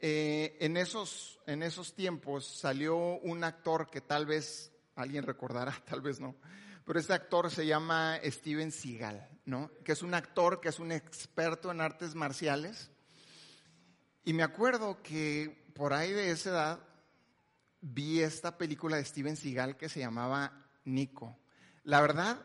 eh, 0.00 0.56
en, 0.60 0.76
esos, 0.76 1.40
en 1.46 1.62
esos 1.62 1.94
tiempos 1.94 2.46
salió 2.46 2.96
un 2.96 3.44
actor 3.44 3.90
que 3.90 4.00
tal 4.00 4.26
vez 4.26 4.72
alguien 4.94 5.24
recordará, 5.24 5.80
tal 5.88 6.00
vez 6.00 6.20
no, 6.20 6.36
pero 6.84 6.98
este 6.98 7.12
actor 7.12 7.50
se 7.50 7.66
llama 7.66 8.18
Steven 8.24 8.72
Seagal, 8.72 9.28
¿no? 9.44 9.70
Que 9.84 9.92
es 9.92 10.02
un 10.02 10.14
actor 10.14 10.60
que 10.60 10.70
es 10.70 10.78
un 10.78 10.90
experto 10.90 11.70
en 11.70 11.80
artes 11.80 12.14
marciales. 12.14 12.90
Y 14.24 14.32
me 14.32 14.42
acuerdo 14.42 15.02
que 15.02 15.70
por 15.74 15.92
ahí 15.92 16.12
de 16.12 16.30
esa 16.30 16.50
edad 16.50 16.80
vi 17.80 18.20
esta 18.20 18.56
película 18.56 18.96
de 18.96 19.04
Steven 19.04 19.36
Seagal 19.36 19.76
que 19.76 19.88
se 19.88 20.00
llamaba 20.00 20.66
Nico. 20.84 21.38
La 21.84 22.00
verdad, 22.00 22.42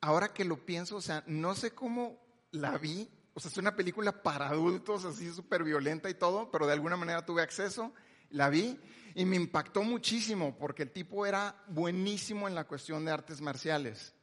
ahora 0.00 0.32
que 0.32 0.44
lo 0.44 0.64
pienso, 0.64 0.96
o 0.96 1.00
sea, 1.00 1.22
no 1.26 1.54
sé 1.54 1.70
cómo 1.72 2.20
la 2.50 2.76
vi. 2.78 3.08
O 3.36 3.40
sea, 3.40 3.50
es 3.50 3.58
una 3.58 3.76
película 3.76 4.22
para 4.22 4.48
adultos, 4.48 5.04
así 5.04 5.30
súper 5.30 5.62
violenta 5.62 6.08
y 6.08 6.14
todo, 6.14 6.50
pero 6.50 6.66
de 6.66 6.72
alguna 6.72 6.96
manera 6.96 7.26
tuve 7.26 7.42
acceso, 7.42 7.92
la 8.30 8.48
vi 8.48 8.80
y 9.14 9.26
me 9.26 9.36
impactó 9.36 9.82
muchísimo 9.82 10.56
porque 10.58 10.84
el 10.84 10.90
tipo 10.90 11.26
era 11.26 11.62
buenísimo 11.68 12.48
en 12.48 12.54
la 12.54 12.64
cuestión 12.64 13.04
de 13.04 13.12
artes 13.12 13.42
marciales. 13.42 14.14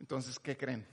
Entonces, 0.00 0.38
¿qué 0.38 0.56
creen? 0.56 0.88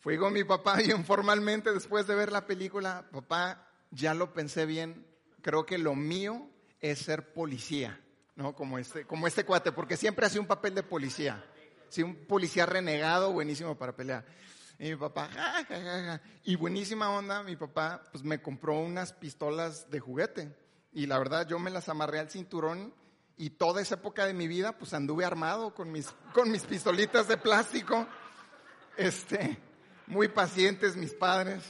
Fui 0.00 0.16
con 0.16 0.32
mi 0.32 0.44
papá 0.44 0.82
y 0.82 0.90
informalmente 0.92 1.74
después 1.74 2.06
de 2.06 2.14
ver 2.14 2.32
la 2.32 2.46
película, 2.46 3.06
papá, 3.12 3.70
ya 3.90 4.14
lo 4.14 4.32
pensé 4.32 4.64
bien, 4.64 5.06
creo 5.42 5.66
que 5.66 5.76
lo 5.76 5.94
mío 5.94 6.48
es 6.80 7.00
ser 7.00 7.34
policía, 7.34 8.00
¿no? 8.34 8.54
Como 8.54 8.78
este, 8.78 9.04
como 9.04 9.26
este 9.26 9.44
cuate, 9.44 9.72
porque 9.72 9.98
siempre 9.98 10.24
hacía 10.24 10.40
un 10.40 10.46
papel 10.46 10.74
de 10.74 10.82
policía. 10.82 11.44
Sí, 11.90 12.02
un 12.02 12.16
policía 12.24 12.64
renegado, 12.64 13.30
buenísimo 13.34 13.76
para 13.76 13.94
pelear. 13.94 14.24
Y 14.78 14.90
mi 14.90 14.96
papá, 14.96 15.30
y 16.44 16.54
buenísima 16.56 17.10
onda, 17.10 17.42
mi 17.42 17.56
papá, 17.56 18.02
pues 18.12 18.22
me 18.22 18.42
compró 18.42 18.78
unas 18.78 19.12
pistolas 19.12 19.90
de 19.90 20.00
juguete. 20.00 20.54
Y 20.92 21.06
la 21.06 21.18
verdad, 21.18 21.46
yo 21.48 21.58
me 21.58 21.70
las 21.70 21.88
amarré 21.88 22.18
al 22.18 22.30
cinturón 22.30 22.92
y 23.38 23.50
toda 23.50 23.80
esa 23.80 23.96
época 23.96 24.26
de 24.26 24.34
mi 24.34 24.48
vida, 24.48 24.76
pues 24.76 24.92
anduve 24.92 25.24
armado 25.24 25.74
con 25.74 25.90
mis, 25.92 26.14
con 26.34 26.50
mis 26.50 26.62
pistolitas 26.62 27.26
de 27.28 27.36
plástico. 27.38 28.06
Este, 28.96 29.58
muy 30.06 30.28
pacientes 30.28 30.96
mis 30.96 31.12
padres. 31.12 31.62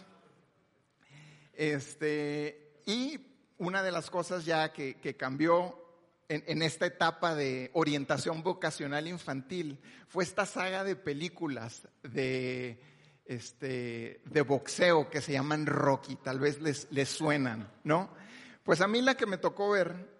Este, 1.52 2.80
y 2.86 3.20
una 3.58 3.82
de 3.82 3.92
las 3.92 4.10
cosas 4.10 4.44
ya 4.44 4.72
que, 4.72 5.16
cambió 5.16 5.76
en, 6.28 6.62
esta 6.62 6.86
etapa 6.86 7.34
de 7.34 7.70
orientación 7.72 8.42
vocacional 8.42 9.06
infantil 9.06 9.80
fue 10.08 10.25
esta 10.25 10.44
saga 10.44 10.84
de 10.84 10.96
películas 10.96 11.88
de, 12.02 12.80
este, 13.26 14.21
de 14.25 14.40
boxeo 14.42 15.11
que 15.11 15.21
se 15.21 15.33
llaman 15.33 15.66
Rocky, 15.66 16.16
tal 16.16 16.38
vez 16.38 16.61
les, 16.61 16.88
les 16.90 17.09
suenan, 17.09 17.71
¿no? 17.85 18.11
Pues 18.62 18.80
a 18.80 18.88
mí 18.88 19.00
la 19.02 19.16
que 19.16 19.26
me 19.26 19.38
tocó 19.38 19.71
ver 19.71 20.16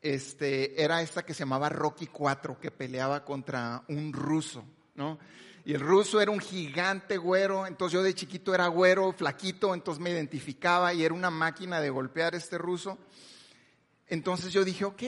este, 0.00 0.82
era 0.82 1.02
esta 1.02 1.24
que 1.24 1.34
se 1.34 1.40
llamaba 1.40 1.68
Rocky 1.68 2.06
4, 2.06 2.58
que 2.58 2.70
peleaba 2.70 3.24
contra 3.24 3.84
un 3.88 4.12
ruso, 4.12 4.64
¿no? 4.94 5.18
Y 5.64 5.74
el 5.74 5.80
ruso 5.80 6.20
era 6.20 6.30
un 6.30 6.40
gigante 6.40 7.18
güero, 7.18 7.66
entonces 7.66 7.92
yo 7.92 8.02
de 8.02 8.14
chiquito 8.14 8.54
era 8.54 8.66
güero, 8.68 9.12
flaquito, 9.12 9.74
entonces 9.74 10.02
me 10.02 10.10
identificaba 10.10 10.94
y 10.94 11.04
era 11.04 11.14
una 11.14 11.30
máquina 11.30 11.80
de 11.80 11.90
golpear 11.90 12.34
este 12.34 12.56
ruso. 12.56 12.98
Entonces 14.06 14.52
yo 14.52 14.64
dije, 14.64 14.86
ok, 14.86 15.02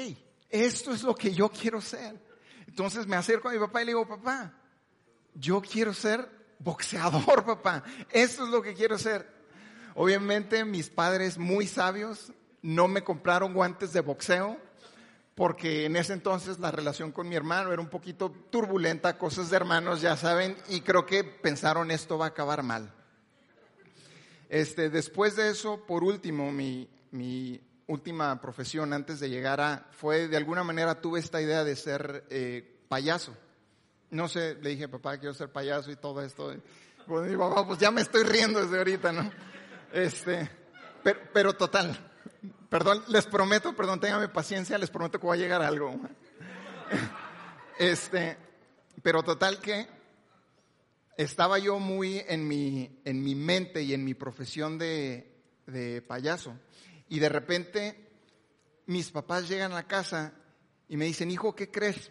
esto 0.51 0.93
es 0.93 1.03
lo 1.03 1.15
que 1.15 1.33
yo 1.33 1.49
quiero 1.49 1.81
ser. 1.81 2.21
Entonces 2.67 3.07
me 3.07 3.17
acerco 3.17 3.49
a 3.49 3.53
mi 3.53 3.59
papá 3.59 3.83
y 3.83 3.87
le 3.87 3.91
digo, 3.93 4.07
papá, 4.07 4.53
yo 5.35 5.63
quiero 5.63 5.95
ser 5.95 6.29
boxeador, 6.63 7.45
papá. 7.47 7.83
Esto 8.11 8.45
es 8.45 8.51
lo 8.51 8.63
que 8.63 8.75
quiero 8.75 8.99
ser. 8.99 9.27
Obviamente 9.95 10.65
mis 10.65 10.89
padres 10.89 11.39
muy 11.39 11.67
sabios 11.67 12.33
no 12.63 12.89
me 12.89 13.03
compraron 13.03 13.53
guantes 13.53 13.93
de 13.93 14.01
boxeo 14.01 14.57
porque 15.35 15.87
en 15.87 15.97
ese 15.97 16.13
entonces 16.13 16.59
la 16.59 16.71
relación 16.71 17.11
con 17.11 17.29
mi 17.29 17.37
hermano 17.37 17.73
era 17.73 17.81
un 17.81 17.89
poquito 17.89 18.31
turbulenta, 18.51 19.19
cosas 19.19 19.51
de 19.51 19.57
hermanos, 19.57 20.01
ya 20.01 20.17
saben, 20.17 20.57
y 20.69 20.83
creo 20.83 21.07
que 21.07 21.25
pensaron 21.25 21.91
esto 21.91 22.19
va 22.19 22.27
a 22.27 22.29
acabar 22.29 22.63
mal. 22.63 22.93
Este, 24.49 24.91
después 24.91 25.35
de 25.37 25.51
eso, 25.51 25.85
por 25.87 26.05
último, 26.05 26.53
mi, 26.53 26.89
mi 27.11 27.59
última 27.87 28.39
profesión 28.41 28.93
antes 28.93 29.21
de 29.21 29.31
llegar 29.31 29.61
a, 29.61 29.87
fue 29.93 30.29
de 30.29 30.37
alguna 30.37 30.63
manera 30.63 31.01
tuve 31.01 31.21
esta 31.21 31.41
idea 31.41 31.65
de 31.65 31.77
ser 31.77 32.27
eh, 32.29 32.81
payaso. 32.89 33.35
No 34.13 34.29
sé, 34.29 34.57
le 34.63 34.71
dije, 34.71 34.89
papá, 34.89 35.19
quiero 35.19 35.35
ser 35.35 35.51
payaso 35.51 35.91
y 35.91 35.97
todo 35.97 36.23
esto. 36.23 36.55
Pues 37.07 37.29
mi 37.29 37.37
papá, 37.37 37.67
pues 37.67 37.81
ya 37.81 37.91
me 37.91 38.01
estoy 38.01 38.23
riendo 38.23 38.63
desde 38.63 38.79
ahorita, 38.79 39.11
¿no? 39.11 39.33
Este, 39.93 40.49
pero, 41.03 41.21
pero 41.33 41.53
total, 41.55 41.99
Perdón, 42.73 43.05
les 43.09 43.27
prometo, 43.27 43.77
perdón, 43.77 44.01
ténganme 44.01 44.31
paciencia, 44.31 44.79
les 44.79 44.89
prometo 44.89 45.21
que 45.21 45.27
va 45.27 45.35
a 45.35 45.37
llegar 45.37 45.61
algo. 45.61 45.95
Este, 47.79 48.39
pero 49.03 49.23
total 49.23 49.61
que 49.61 49.87
estaba 51.19 51.59
yo 51.59 51.79
muy 51.79 52.23
en 52.27 52.49
mi, 52.49 53.03
en 53.05 53.23
mi 53.23 53.35
mente 53.35 53.83
y 53.83 53.93
en 53.93 54.05
mi 54.05 54.15
profesión 54.15 54.79
de, 54.79 55.39
de 55.67 56.01
payaso. 56.01 56.59
Y 57.11 57.19
de 57.19 57.29
repente 57.29 58.09
mis 58.87 59.11
papás 59.11 59.51
llegan 59.51 59.73
a 59.73 59.77
la 59.77 59.87
casa 59.87 60.33
y 60.89 60.97
me 60.97 61.05
dicen, 61.05 61.31
hijo, 61.31 61.55
¿qué 61.55 61.71
crees? 61.71 62.11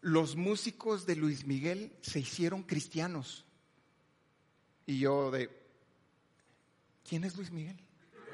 Los 0.00 0.36
músicos 0.36 1.06
de 1.06 1.16
Luis 1.16 1.46
Miguel 1.46 1.96
se 2.00 2.20
hicieron 2.20 2.62
cristianos. 2.62 3.44
Y 4.86 5.00
yo 5.00 5.30
de, 5.30 5.50
¿quién 7.08 7.24
es 7.24 7.36
Luis 7.36 7.50
Miguel? 7.50 7.76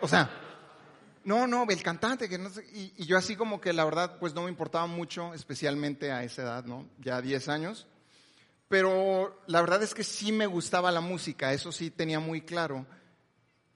O 0.01 0.09
sea, 0.09 0.31
no, 1.25 1.47
no, 1.47 1.65
el 1.69 1.83
cantante, 1.83 2.29
que 2.29 2.39
no 2.39 2.51
sé, 2.51 2.65
y, 2.73 3.05
yo 3.05 3.17
así 3.17 3.37
como 3.37 3.61
que 3.61 3.73
la 3.73 3.85
verdad 3.85 4.19
pues 4.19 4.35
no 4.35 4.43
me 4.43 4.51
importaba 4.51 4.87
mucho, 4.87 5.33
especialmente 5.35 6.11
a 6.11 6.25
esa 6.25 6.43
edad, 6.43 6.65
¿no? 6.65 6.89
Ya 6.99 7.21
10 7.21 7.49
años. 7.49 7.87
Pero 8.69 9.43
la 9.47 9.61
verdad 9.61 9.83
es 9.83 9.95
que 9.95 10.05
sí 10.05 10.33
me 10.33 10.47
gustaba 10.47 10.91
la 10.91 11.01
música, 11.01 11.53
eso 11.53 11.71
sí 11.73 11.91
tenía 11.91 12.21
muy 12.21 12.43
claro. 12.43 12.87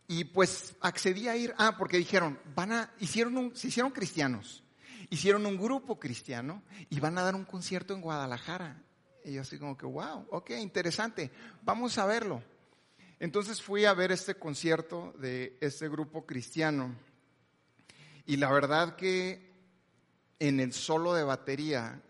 Y 0.09 0.25
pues 0.25 0.75
accedí 0.81 1.29
a 1.29 1.37
ir, 1.37 1.55
ah, 1.59 1.77
porque 1.79 1.99
dijeron, 1.99 2.39
van 2.55 2.73
a, 2.73 2.95
hicieron 3.01 3.55
se 3.55 3.69
hicieron 3.69 3.93
cristianos, 3.93 4.63
hicieron 5.11 5.47
un 5.47 5.57
grupo 5.57 5.99
cristiano 5.99 6.63
y 6.91 7.01
van 7.01 7.19
a 7.19 7.23
dar 7.23 7.35
un 7.35 7.45
concierto 7.45 7.95
en 7.95 8.01
Guadalajara. 8.01 8.83
Y 9.25 9.33
yo 9.33 9.43
así 9.43 9.59
como 9.59 9.77
que, 9.77 9.87
wow, 9.87 10.27
ok, 10.31 10.51
interesante, 10.61 11.31
vamos 11.63 11.99
a 11.99 12.07
verlo. 12.07 12.43
Entonces 13.19 13.63
fui 13.63 13.85
a 13.85 13.95
ver 13.95 14.13
este 14.13 14.35
concierto 14.35 15.15
de 15.19 15.57
este 15.61 15.89
grupo 15.89 16.27
cristiano 16.27 16.95
y 18.27 18.37
la 18.37 18.51
verdad 18.51 18.97
que 18.97 19.55
en 20.39 20.61
el 20.61 20.73
solo 20.73 21.15
de 21.15 21.23
batería 21.23 22.03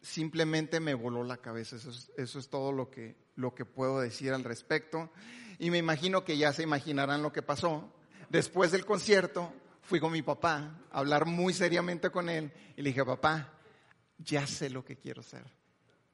simplemente 0.00 0.80
me 0.80 0.94
voló 0.94 1.24
la 1.24 1.38
cabeza. 1.38 1.76
Eso 1.76 1.90
es, 1.90 2.10
eso 2.16 2.38
es 2.38 2.48
todo 2.48 2.72
lo 2.72 2.90
que, 2.90 3.16
lo 3.34 3.54
que 3.54 3.64
puedo 3.64 4.00
decir 4.00 4.32
al 4.32 4.44
respecto. 4.44 5.10
Y 5.58 5.70
me 5.70 5.78
imagino 5.78 6.24
que 6.24 6.38
ya 6.38 6.52
se 6.52 6.62
imaginarán 6.62 7.22
lo 7.22 7.32
que 7.32 7.42
pasó. 7.42 7.92
Después 8.28 8.70
del 8.70 8.86
concierto, 8.86 9.52
fui 9.84 10.00
con 10.00 10.12
mi 10.12 10.22
papá 10.22 10.86
a 10.90 10.98
hablar 10.98 11.26
muy 11.26 11.52
seriamente 11.52 12.10
con 12.10 12.28
él 12.28 12.52
y 12.76 12.82
le 12.82 12.90
dije, 12.90 13.04
papá, 13.04 13.52
ya 14.18 14.46
sé 14.46 14.70
lo 14.70 14.84
que 14.84 14.96
quiero 14.96 15.22
ser. 15.22 15.44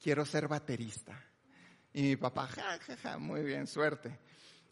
Quiero 0.02 0.24
ser 0.24 0.48
baterista. 0.48 1.18
Y 1.92 2.02
mi 2.02 2.16
papá, 2.16 2.48
ja, 2.48 3.18
muy 3.18 3.42
bien, 3.42 3.66
suerte. 3.66 4.18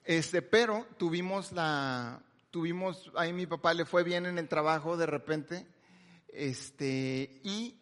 Este, 0.05 0.43
pero 0.43 0.87
tuvimos 0.97 1.53
la, 1.53 2.23
tuvimos, 2.51 3.11
ahí 3.17 3.33
mi 3.33 3.47
papá 3.47 3.75
le 3.75 3.85
fue 3.85 4.05
bien 4.05 4.27
en 4.27 4.39
el 4.39 4.49
trabajo 4.49 4.97
de 4.97 5.07
repente, 5.07 5.67
este, 6.29 7.41
y 7.45 7.79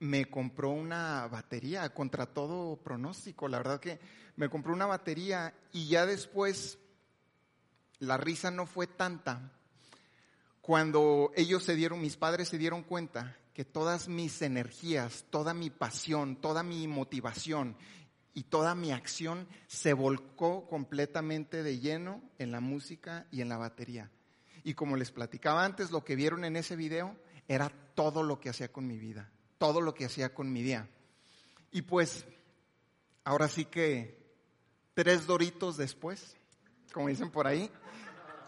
me 0.00 0.26
compró 0.26 0.70
una 0.70 1.26
batería 1.26 1.88
contra 1.90 2.26
todo 2.26 2.76
pronóstico. 2.76 3.48
La 3.48 3.58
verdad 3.58 3.80
que 3.80 3.98
me 4.36 4.48
compró 4.48 4.72
una 4.72 4.86
batería 4.86 5.54
y 5.72 5.88
ya 5.88 6.06
después 6.06 6.78
la 7.98 8.16
risa 8.16 8.50
no 8.50 8.66
fue 8.66 8.86
tanta. 8.86 9.52
Cuando 10.68 11.32
ellos 11.34 11.62
se 11.62 11.74
dieron, 11.74 11.98
mis 11.98 12.18
padres 12.18 12.50
se 12.50 12.58
dieron 12.58 12.82
cuenta 12.82 13.34
que 13.54 13.64
todas 13.64 14.06
mis 14.06 14.42
energías, 14.42 15.24
toda 15.30 15.54
mi 15.54 15.70
pasión, 15.70 16.36
toda 16.36 16.62
mi 16.62 16.86
motivación 16.86 17.74
y 18.34 18.42
toda 18.42 18.74
mi 18.74 18.92
acción 18.92 19.48
se 19.66 19.94
volcó 19.94 20.68
completamente 20.68 21.62
de 21.62 21.78
lleno 21.78 22.20
en 22.36 22.52
la 22.52 22.60
música 22.60 23.26
y 23.30 23.40
en 23.40 23.48
la 23.48 23.56
batería. 23.56 24.10
Y 24.62 24.74
como 24.74 24.96
les 24.96 25.10
platicaba 25.10 25.64
antes, 25.64 25.90
lo 25.90 26.04
que 26.04 26.16
vieron 26.16 26.44
en 26.44 26.56
ese 26.56 26.76
video 26.76 27.16
era 27.48 27.72
todo 27.94 28.22
lo 28.22 28.38
que 28.38 28.50
hacía 28.50 28.70
con 28.70 28.86
mi 28.86 28.98
vida 28.98 29.32
todo 29.56 29.80
lo 29.80 29.94
que 29.94 30.04
hacía 30.04 30.34
con 30.34 30.52
mi 30.52 30.62
día. 30.62 30.86
Y 31.72 31.80
pues, 31.80 32.26
ahora 33.24 33.48
sí 33.48 33.64
que 33.64 34.18
tres 34.92 35.26
doritos 35.26 35.78
después, 35.78 36.36
como 36.92 37.08
dicen 37.08 37.30
por 37.30 37.46
ahí, 37.46 37.70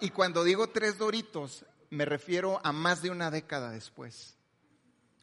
y 0.01 0.11
cuando 0.11 0.45
digo 0.45 0.69
tres 0.69 0.99
doritos, 0.99 1.65
me 1.91 2.05
refiero 2.05 2.61
a 2.65 2.73
más 2.73 3.03
de 3.03 3.11
una 3.11 3.31
década 3.31 3.71
después. 3.71 4.37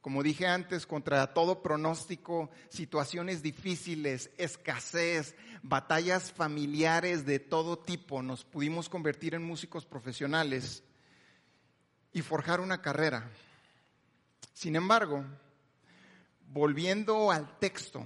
Como 0.02 0.24
dije 0.24 0.48
antes, 0.48 0.86
contra 0.86 1.34
todo 1.34 1.62
pronóstico, 1.62 2.50
situaciones 2.70 3.42
difíciles, 3.42 4.30
escasez, 4.38 5.36
batallas 5.64 6.32
familiares 6.32 7.26
de 7.26 7.40
todo 7.40 7.78
tipo, 7.78 8.22
nos 8.22 8.46
pudimos 8.46 8.88
convertir 8.88 9.34
en 9.34 9.44
músicos 9.44 9.86
profesionales 9.86 10.84
y 12.14 12.22
forjar 12.22 12.62
una 12.62 12.82
carrera. 12.82 13.30
Sin 14.54 14.76
embargo, 14.76 15.26
volviendo 16.54 17.32
al 17.32 17.60
texto, 17.60 18.06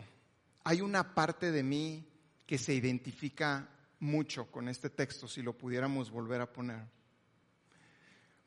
hay 0.64 0.82
una 0.82 1.14
parte 1.14 1.52
de 1.52 1.64
mí 1.64 2.08
que 2.46 2.58
se 2.58 2.74
identifica 2.74 3.70
mucho 4.00 4.52
con 4.52 4.70
este 4.70 4.90
texto, 4.90 5.28
si 5.28 5.42
lo 5.42 5.54
pudiéramos 5.54 6.10
volver 6.10 6.42
a 6.42 6.52
poner. 6.52 7.01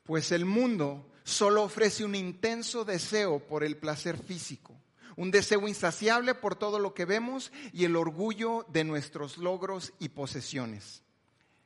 Pues 0.05 0.31
el 0.31 0.45
mundo 0.45 1.11
solo 1.23 1.63
ofrece 1.63 2.05
un 2.05 2.13
intenso 2.13 2.85
deseo 2.85 3.39
por 3.39 3.63
el 3.63 3.75
placer 3.75 4.17
físico, 4.17 4.75
un 5.15 5.31
deseo 5.31 5.67
insaciable 5.67 6.35
por 6.35 6.55
todo 6.55 6.77
lo 6.77 6.93
que 6.93 7.05
vemos 7.05 7.51
y 7.73 7.85
el 7.85 7.95
orgullo 7.95 8.65
de 8.69 8.83
nuestros 8.83 9.37
logros 9.37 9.93
y 9.99 10.09
posesiones. 10.09 11.01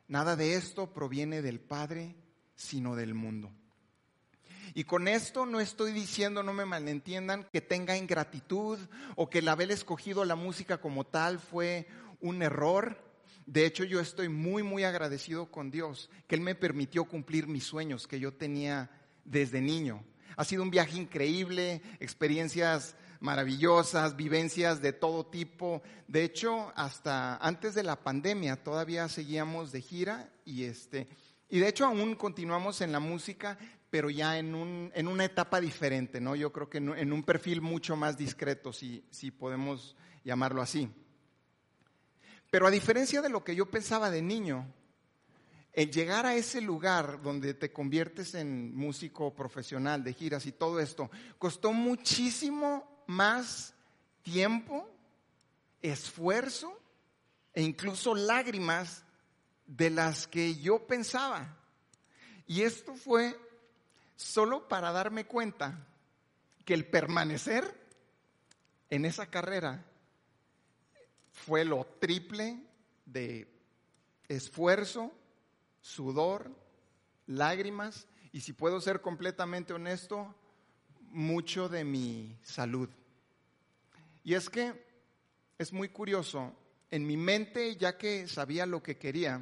Nada 0.08 0.36
de 0.36 0.54
esto 0.54 0.92
proviene 0.92 1.42
del 1.42 1.60
Padre, 1.60 2.16
sino 2.56 2.96
del 2.96 3.14
mundo. 3.14 3.52
Y 4.72 4.84
con 4.84 5.06
esto 5.06 5.46
no 5.46 5.60
estoy 5.60 5.92
diciendo, 5.92 6.42
no 6.42 6.54
me 6.54 6.64
malentiendan, 6.64 7.46
que 7.52 7.60
tenga 7.60 7.96
ingratitud 7.96 8.78
o 9.16 9.28
que 9.28 9.40
el 9.40 9.48
haber 9.48 9.70
escogido 9.70 10.24
la 10.24 10.36
música 10.36 10.80
como 10.80 11.04
tal 11.04 11.38
fue 11.38 11.86
un 12.20 12.42
error. 12.42 12.96
De 13.46 13.66
hecho, 13.66 13.84
yo 13.84 14.00
estoy 14.00 14.28
muy, 14.28 14.62
muy 14.62 14.84
agradecido 14.84 15.50
con 15.50 15.70
Dios, 15.70 16.10
que 16.26 16.34
Él 16.34 16.40
me 16.40 16.54
permitió 16.54 17.04
cumplir 17.04 17.46
mis 17.46 17.64
sueños 17.64 18.06
que 18.06 18.20
yo 18.20 18.32
tenía 18.32 18.90
desde 19.24 19.60
niño. 19.60 20.04
Ha 20.36 20.44
sido 20.44 20.62
un 20.62 20.70
viaje 20.70 20.96
increíble, 20.96 21.82
experiencias 21.98 22.96
maravillosas, 23.20 24.16
vivencias 24.16 24.80
de 24.80 24.92
todo 24.92 25.26
tipo. 25.26 25.82
De 26.08 26.24
hecho, 26.24 26.72
hasta 26.76 27.36
antes 27.36 27.74
de 27.74 27.82
la 27.82 27.96
pandemia 27.96 28.62
todavía 28.62 29.08
seguíamos 29.08 29.72
de 29.72 29.82
gira 29.82 30.32
y 30.44 30.64
este 30.64 31.08
y 31.50 31.58
de 31.58 31.68
hecho 31.68 31.84
aún 31.84 32.14
continuamos 32.14 32.80
en 32.80 32.92
la 32.92 33.00
música, 33.00 33.58
pero 33.90 34.08
ya 34.08 34.38
en, 34.38 34.54
un, 34.54 34.92
en 34.94 35.08
una 35.08 35.24
etapa 35.24 35.60
diferente, 35.60 36.20
¿no? 36.20 36.36
Yo 36.36 36.52
creo 36.52 36.70
que 36.70 36.78
en, 36.78 37.12
un 37.12 37.22
perfil 37.24 37.60
mucho 37.60 37.96
más 37.96 38.16
discreto, 38.16 38.72
si, 38.72 39.04
si 39.10 39.32
podemos 39.32 39.96
llamarlo 40.22 40.62
así. 40.62 40.88
Pero 42.50 42.66
a 42.66 42.70
diferencia 42.70 43.22
de 43.22 43.28
lo 43.28 43.44
que 43.44 43.54
yo 43.54 43.70
pensaba 43.70 44.10
de 44.10 44.22
niño, 44.22 44.66
el 45.72 45.90
llegar 45.90 46.26
a 46.26 46.34
ese 46.34 46.60
lugar 46.60 47.22
donde 47.22 47.54
te 47.54 47.72
conviertes 47.72 48.34
en 48.34 48.74
músico 48.74 49.34
profesional 49.34 50.02
de 50.02 50.12
giras 50.12 50.46
y 50.46 50.52
todo 50.52 50.80
esto, 50.80 51.10
costó 51.38 51.72
muchísimo 51.72 53.04
más 53.06 53.72
tiempo, 54.22 54.90
esfuerzo 55.80 56.76
e 57.54 57.62
incluso 57.62 58.14
lágrimas 58.14 59.04
de 59.66 59.90
las 59.90 60.26
que 60.26 60.56
yo 60.56 60.86
pensaba. 60.86 61.56
Y 62.46 62.62
esto 62.62 62.96
fue 62.96 63.38
solo 64.16 64.66
para 64.66 64.90
darme 64.90 65.24
cuenta 65.24 65.86
que 66.64 66.74
el 66.74 66.84
permanecer 66.84 67.78
en 68.90 69.04
esa 69.04 69.26
carrera 69.26 69.84
fue 71.46 71.64
lo 71.64 71.86
triple 71.98 72.62
de 73.06 73.48
esfuerzo, 74.28 75.12
sudor, 75.80 76.50
lágrimas 77.26 78.06
y 78.32 78.42
si 78.42 78.52
puedo 78.52 78.80
ser 78.80 79.00
completamente 79.00 79.72
honesto, 79.72 80.34
mucho 81.00 81.68
de 81.68 81.84
mi 81.84 82.38
salud. 82.42 82.88
Y 84.22 84.34
es 84.34 84.50
que 84.50 84.84
es 85.58 85.72
muy 85.72 85.88
curioso, 85.88 86.54
en 86.90 87.06
mi 87.06 87.16
mente, 87.16 87.76
ya 87.76 87.96
que 87.96 88.28
sabía 88.28 88.66
lo 88.66 88.82
que 88.82 88.98
quería, 88.98 89.40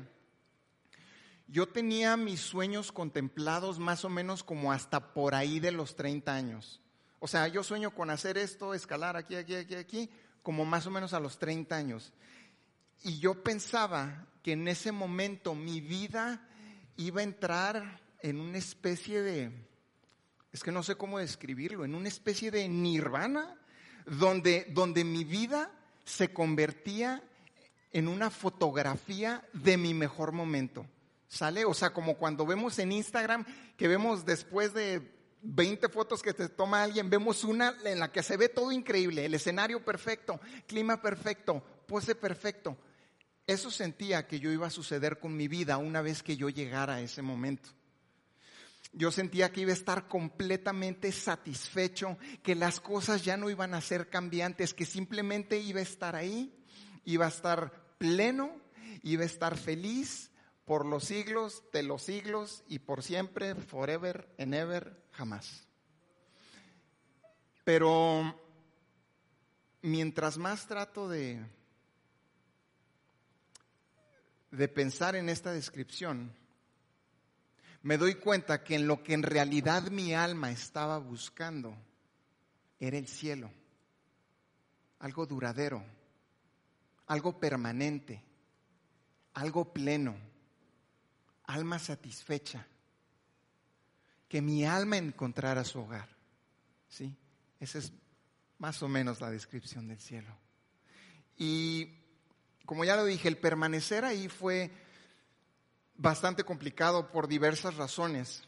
yo 1.49 1.69
tenía 1.69 2.17
mis 2.17 2.41
sueños 2.41 2.93
contemplados 2.93 3.79
más 3.79 4.05
o 4.05 4.09
menos 4.09 4.45
como 4.45 4.71
hasta 4.73 5.13
por 5.15 5.35
ahí 5.35 5.61
de 5.61 5.73
los 5.73 5.97
30 5.97 6.35
años. 6.35 6.81
O 7.19 7.27
sea, 7.27 7.49
yo 7.49 7.65
sueño 7.65 7.95
con 7.95 8.11
hacer 8.11 8.39
esto, 8.39 8.75
escalar 8.75 9.17
aquí, 9.17 9.35
aquí, 9.35 9.55
aquí, 9.55 9.75
aquí, 9.75 10.11
como 10.43 10.65
más 10.65 10.87
o 10.87 10.91
menos 10.91 11.13
a 11.13 11.21
los 11.21 11.39
30 11.39 11.77
años. 11.77 12.13
Y 13.03 13.19
yo 13.19 13.43
pensaba 13.43 14.27
que 14.43 14.53
en 14.53 14.69
ese 14.69 14.93
momento 14.93 15.55
mi 15.55 15.81
vida 15.81 16.49
iba 16.97 17.21
a 17.21 17.25
entrar 17.25 18.01
en 18.21 18.41
una 18.41 18.59
especie 18.59 19.23
de, 19.23 19.53
es 20.53 20.63
que 20.63 20.73
no 20.73 20.83
sé 20.83 20.97
cómo 20.97 21.19
describirlo, 21.19 21.85
en 21.85 21.95
una 21.95 22.09
especie 22.09 22.51
de 22.51 22.69
nirvana, 22.69 23.57
donde, 24.07 24.67
donde 24.71 25.05
mi 25.05 25.25
vida 25.25 25.71
se 26.05 26.33
convertía 26.33 27.23
en 27.93 28.09
una 28.09 28.31
fotografía 28.31 29.47
de 29.53 29.77
mi 29.77 29.95
mejor 29.95 30.33
momento. 30.33 30.87
¿Sale? 31.29 31.67
O 31.67 31.75
sea, 31.75 31.93
como 31.93 32.17
cuando 32.17 32.47
vemos 32.47 32.79
en 32.79 32.91
Instagram, 32.91 33.45
que 33.77 33.87
vemos 33.87 34.25
después 34.25 34.73
de 34.73 35.18
20 35.43 35.89
fotos 35.89 36.23
que 36.23 36.35
te 36.35 36.49
toma 36.49 36.83
alguien, 36.83 37.11
vemos 37.11 37.45
una 37.45 37.77
en 37.85 37.99
la 37.99 38.11
que 38.11 38.23
se 38.23 38.37
ve 38.37 38.49
todo 38.49 38.73
increíble, 38.73 39.25
el 39.25 39.35
escenario 39.35 39.85
perfecto, 39.85 40.41
clima 40.67 41.01
perfecto, 41.01 41.63
pose 41.87 42.15
perfecto. 42.15 42.77
Eso 43.47 43.71
sentía 43.71 44.27
que 44.27 44.41
yo 44.41 44.53
iba 44.53 44.67
a 44.67 44.71
suceder 44.71 45.19
con 45.19 45.37
mi 45.37 45.49
vida 45.49 45.79
una 45.79 46.03
vez 46.03 46.23
que 46.23 46.37
yo 46.37 46.49
llegara 46.49 46.97
a 46.97 47.01
ese 47.01 47.23
momento. 47.23 47.71
Yo 48.93 49.11
sentía 49.11 49.53
que 49.53 49.63
iba 49.63 49.71
a 49.71 49.75
estar 49.75 50.09
completamente 50.09 51.13
satisfecho, 51.13 52.19
que 52.43 52.55
las 52.55 52.81
cosas 52.81 53.25
ya 53.25 53.37
no 53.37 53.51
iban 53.51 53.75
a 53.75 53.81
ser 53.81 54.09
cambiantes, 54.09 54.75
que 54.75 54.87
simplemente 54.87 55.59
iba 55.59 55.81
a 55.81 55.83
estar 55.83 56.17
ahí, 56.17 56.55
iba 57.05 57.27
a 57.27 57.29
estar 57.29 57.97
pleno, 57.99 58.51
iba 59.03 59.23
a 59.23 59.27
estar 59.27 59.57
feliz 59.57 60.31
por 60.69 60.85
los 60.85 61.05
siglos 61.05 61.65
de 61.73 61.83
los 61.83 62.03
siglos 62.03 62.63
y 62.69 62.81
por 62.81 63.03
siempre, 63.03 63.55
forever 63.55 64.29
and 64.39 64.53
ever, 64.53 65.03
jamás. 65.13 65.67
Pero 67.65 68.39
mientras 69.81 70.37
más 70.37 70.67
trato 70.67 71.09
de, 71.09 71.43
de 74.51 74.69
pensar 74.69 75.17
en 75.17 75.31
esta 75.31 75.53
descripción, 75.53 76.35
me 77.81 77.97
doy 77.97 78.17
cuenta 78.17 78.63
que 78.63 78.75
en 78.75 78.87
lo 78.87 79.03
que 79.03 79.15
en 79.15 79.23
realidad 79.23 79.85
mi 79.85 80.13
alma 80.13 80.51
estaba 80.51 80.99
buscando 80.99 81.75
era 82.79 82.99
el 82.99 83.09
cielo, 83.09 83.51
algo 84.99 85.25
duradero, 85.25 85.83
algo 87.07 87.41
permanente, 87.41 88.23
algo 89.33 89.73
pleno, 89.73 90.28
alma 91.49 91.79
satisfecha, 91.79 92.67
que 94.29 94.41
mi 94.41 94.65
alma 94.65 94.99
encontrara 94.99 95.65
su 95.65 95.81
hogar. 95.81 96.09
¿Sí? 96.89 97.17
Esa 97.59 97.79
es 97.79 97.93
más 98.59 98.83
o 98.83 98.89
menos 98.89 99.21
la 99.21 99.31
descripción 99.31 99.89
del 99.89 99.99
cielo. 99.99 100.37
Y 101.37 101.95
como 102.65 102.85
ya 102.85 102.97
lo 102.97 103.05
dije, 103.05 103.29
el 103.29 103.39
permanecer 103.39 104.05
ahí 104.05 104.29
fue 104.29 104.71
bastante 105.97 106.45
complicado 106.45 107.11
por 107.11 107.29
diversas 107.29 107.77
razones. 107.77 108.45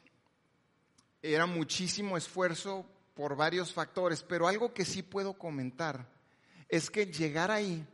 Era 1.23 1.47
muchísimo 1.47 2.17
esfuerzo 2.17 2.87
por 3.15 3.35
varios 3.35 3.73
factores, 3.73 4.23
pero 4.23 4.47
algo 4.47 4.75
que 4.75 4.85
sí 4.85 5.03
puedo 5.03 5.35
comentar 5.35 6.07
es 6.69 6.91
que 6.91 7.07
llegar 7.07 7.51
ahí 7.51 7.87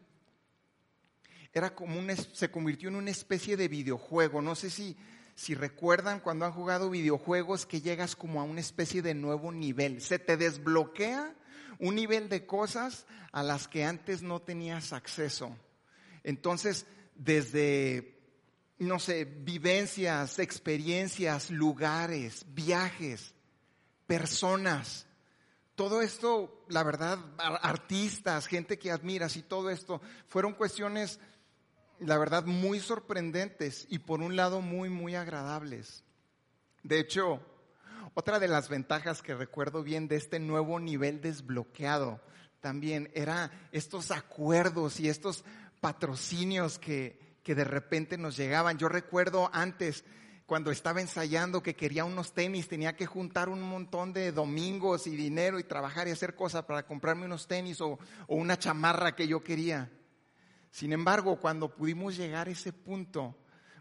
era 1.57 1.75
como 1.75 1.99
un, 1.99 2.15
se 2.15 2.51
convirtió 2.51 2.91
en 2.91 2.97
una 2.97 3.11
especie 3.11 3.57
de 3.57 3.69
videojuego. 3.69 4.43
No 4.43 4.55
sé 4.55 4.69
si, 4.69 4.95
si 5.35 5.55
recuerdan 5.55 6.21
cuando 6.21 6.45
han 6.45 6.53
jugado 6.53 6.91
videojuegos 6.91 7.65
que 7.65 7.81
llegas 7.81 8.15
como 8.15 8.43
a 8.43 8.45
una 8.45 8.61
especie 8.61 9.01
de 9.01 9.15
nuevo 9.15 9.51
nivel. 9.53 10.03
Se 10.03 10.19
te 10.19 10.37
desbloquea 10.37 11.35
un 11.79 11.95
nivel 11.95 12.29
de 12.29 12.45
cosas 12.45 13.07
a 13.33 13.43
las 13.43 13.69
que 13.69 13.85
antes 13.85 14.23
no 14.23 14.43
tenías 14.43 14.93
acceso. 14.93 15.57
Entonces, 16.25 16.85
desde 17.15 18.17
no 18.79 18.99
sé, 18.99 19.25
vivencias, 19.25 20.39
experiencias, 20.39 21.51
lugares, 21.51 22.45
viajes, 22.49 23.33
personas. 24.07 25.07
Todo 25.75 26.03
esto, 26.03 26.65
la 26.69 26.83
verdad, 26.83 27.19
artistas, 27.39 28.47
gente 28.47 28.79
que 28.79 28.91
admiras 28.91 29.37
y 29.37 29.43
todo 29.43 29.71
esto, 29.71 30.03
fueron 30.29 30.53
cuestiones, 30.53 31.19
la 32.01 32.19
verdad, 32.19 32.45
muy 32.45 32.81
sorprendentes 32.81 33.87
y 33.89 33.99
por 33.99 34.21
un 34.21 34.37
lado 34.37 34.61
muy, 34.61 34.89
muy 34.89 35.15
agradables. 35.15 36.05
De 36.83 37.01
hecho, 37.01 37.41
otra 38.15 38.39
de 38.39 38.49
las 38.49 38.69
ventajas 38.69 39.23
que 39.23 39.35
recuerdo 39.35 39.83
bien 39.83 40.09
de 40.09 40.17
este 40.17 40.39
nuevo 40.39 40.81
nivel 40.81 41.21
desbloqueado 41.21 42.21
también 42.61 43.11
era 43.15 43.51
estos 43.73 44.11
acuerdos 44.11 44.99
y 45.01 45.09
estos 45.09 45.45
patrocinios 45.81 46.79
que, 46.79 47.39
que 47.43 47.55
de 47.55 47.65
repente 47.65 48.19
nos 48.19 48.37
llegaban. 48.37 48.79
Yo 48.79 48.89
recuerdo 48.89 49.51
antes, 49.53 50.05
cuando 50.47 50.71
estaba 50.71 51.01
ensayando, 51.01 51.63
que 51.63 51.77
quería 51.77 52.05
unos 52.05 52.33
tenis, 52.33 52.69
tenía 52.69 52.97
que 52.97 53.07
juntar 53.07 53.49
un 53.49 53.63
montón 53.63 54.13
de 54.13 54.33
domingos 54.33 55.07
y 55.07 55.15
dinero 55.15 55.59
y 55.59 55.65
trabajar 55.65 56.09
y 56.09 56.13
hacer 56.13 56.35
cosas 56.35 56.65
para 56.65 56.85
comprarme 56.85 57.27
unos 57.27 57.47
tenis 57.47 57.81
o, 57.81 57.99
una 58.27 58.59
chamarra 58.59 59.15
que 59.15 59.29
yo 59.29 59.45
quería. 59.45 59.91
Sin 60.77 60.93
embargo, 60.93 61.41
cuando 61.41 61.75
pudimos 61.75 62.19
llegar 62.19 62.49
a 62.49 62.51
ese 62.51 62.71
punto, 62.71 63.35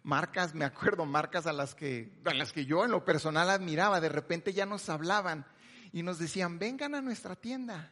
marcas, 0.04 0.56
me 0.56 0.64
acuerdo, 0.64 1.06
marcas 1.06 1.46
a 1.46 1.52
las 1.52 1.76
que, 1.76 2.22
a 2.24 2.34
las 2.34 2.54
que 2.54 2.66
yo 2.66 2.86
en 2.86 2.92
lo 2.92 3.04
personal 3.04 3.50
admiraba, 3.50 4.00
de 4.00 4.08
repente 4.08 4.54
ya 4.54 4.66
nos 4.66 4.88
hablaban 4.88 5.46
y 5.92 6.04
nos 6.04 6.20
decían, 6.20 6.58
vengan 6.58 6.96
a 6.96 7.02
nuestra 7.02 7.36
tienda, 7.36 7.92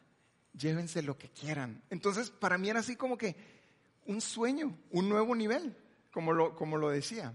llévense 0.53 1.01
lo 1.01 1.17
que 1.17 1.27
quieran. 1.27 1.83
Entonces, 1.89 2.29
para 2.29 2.57
mí 2.57 2.69
era 2.69 2.79
así 2.79 2.95
como 2.95 3.17
que, 3.17 3.35
un 4.05 4.21
sueño, 4.21 4.73
un 4.91 5.09
nuevo 5.09 5.35
nivel, 5.35 5.75
como 6.13 6.31
lo, 6.31 6.55
como 6.55 6.77
lo 6.77 6.89
decía. 6.89 7.33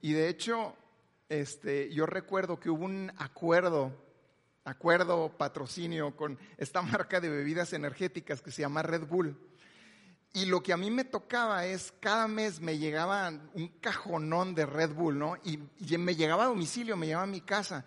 Y 0.00 0.12
de 0.12 0.28
hecho, 0.28 0.76
este, 1.28 1.92
yo 1.92 2.06
recuerdo 2.06 2.60
que 2.60 2.70
hubo 2.70 2.84
un 2.84 3.10
acuerdo, 3.16 3.90
acuerdo, 4.62 5.36
patrocinio 5.36 6.14
con 6.14 6.38
esta 6.58 6.80
marca 6.82 7.18
de 7.18 7.28
bebidas 7.28 7.72
energéticas 7.72 8.40
que 8.40 8.52
se 8.52 8.62
llama 8.62 8.82
Red 8.82 9.08
Bull. 9.08 9.36
Y 10.36 10.44
lo 10.44 10.62
que 10.62 10.74
a 10.74 10.76
mí 10.76 10.90
me 10.90 11.04
tocaba 11.04 11.64
es, 11.64 11.94
cada 11.98 12.28
mes 12.28 12.60
me 12.60 12.76
llegaba 12.76 13.32
un 13.54 13.68
cajonón 13.80 14.54
de 14.54 14.66
Red 14.66 14.92
Bull, 14.92 15.18
¿no? 15.18 15.38
Y, 15.42 15.56
me 15.96 16.14
llegaba 16.14 16.44
a 16.44 16.48
domicilio, 16.48 16.94
me 16.94 17.06
llegaba 17.06 17.24
a 17.24 17.26
mi 17.26 17.40
casa. 17.40 17.86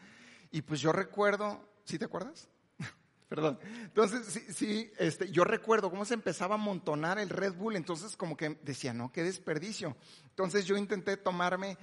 Y 0.49 0.63
pues 0.63 0.81
yo 0.81 0.91
recuerdo, 0.91 1.63
¿sí 1.85 1.99
te 1.99 2.05
acuerdas? 2.05 2.49
Perdón. 3.29 3.59
Entonces, 3.83 4.25
sí, 4.25 4.43
sí, 4.51 4.91
este, 4.97 5.29
yo 5.29 5.43
recuerdo 5.43 5.91
cómo 5.91 6.05
se 6.05 6.15
empezaba 6.15 6.55
a 6.55 6.57
amontonar 6.57 7.19
el 7.19 7.29
Red 7.29 7.53
Bull, 7.53 7.75
entonces 7.75 8.17
como 8.17 8.35
que 8.35 8.57
decía, 8.63 8.95
no, 8.95 9.12
qué 9.12 9.21
desperdicio. 9.21 9.95
Entonces 10.29 10.65
yo 10.65 10.75
intenté 10.75 11.17
tomarme 11.17 11.77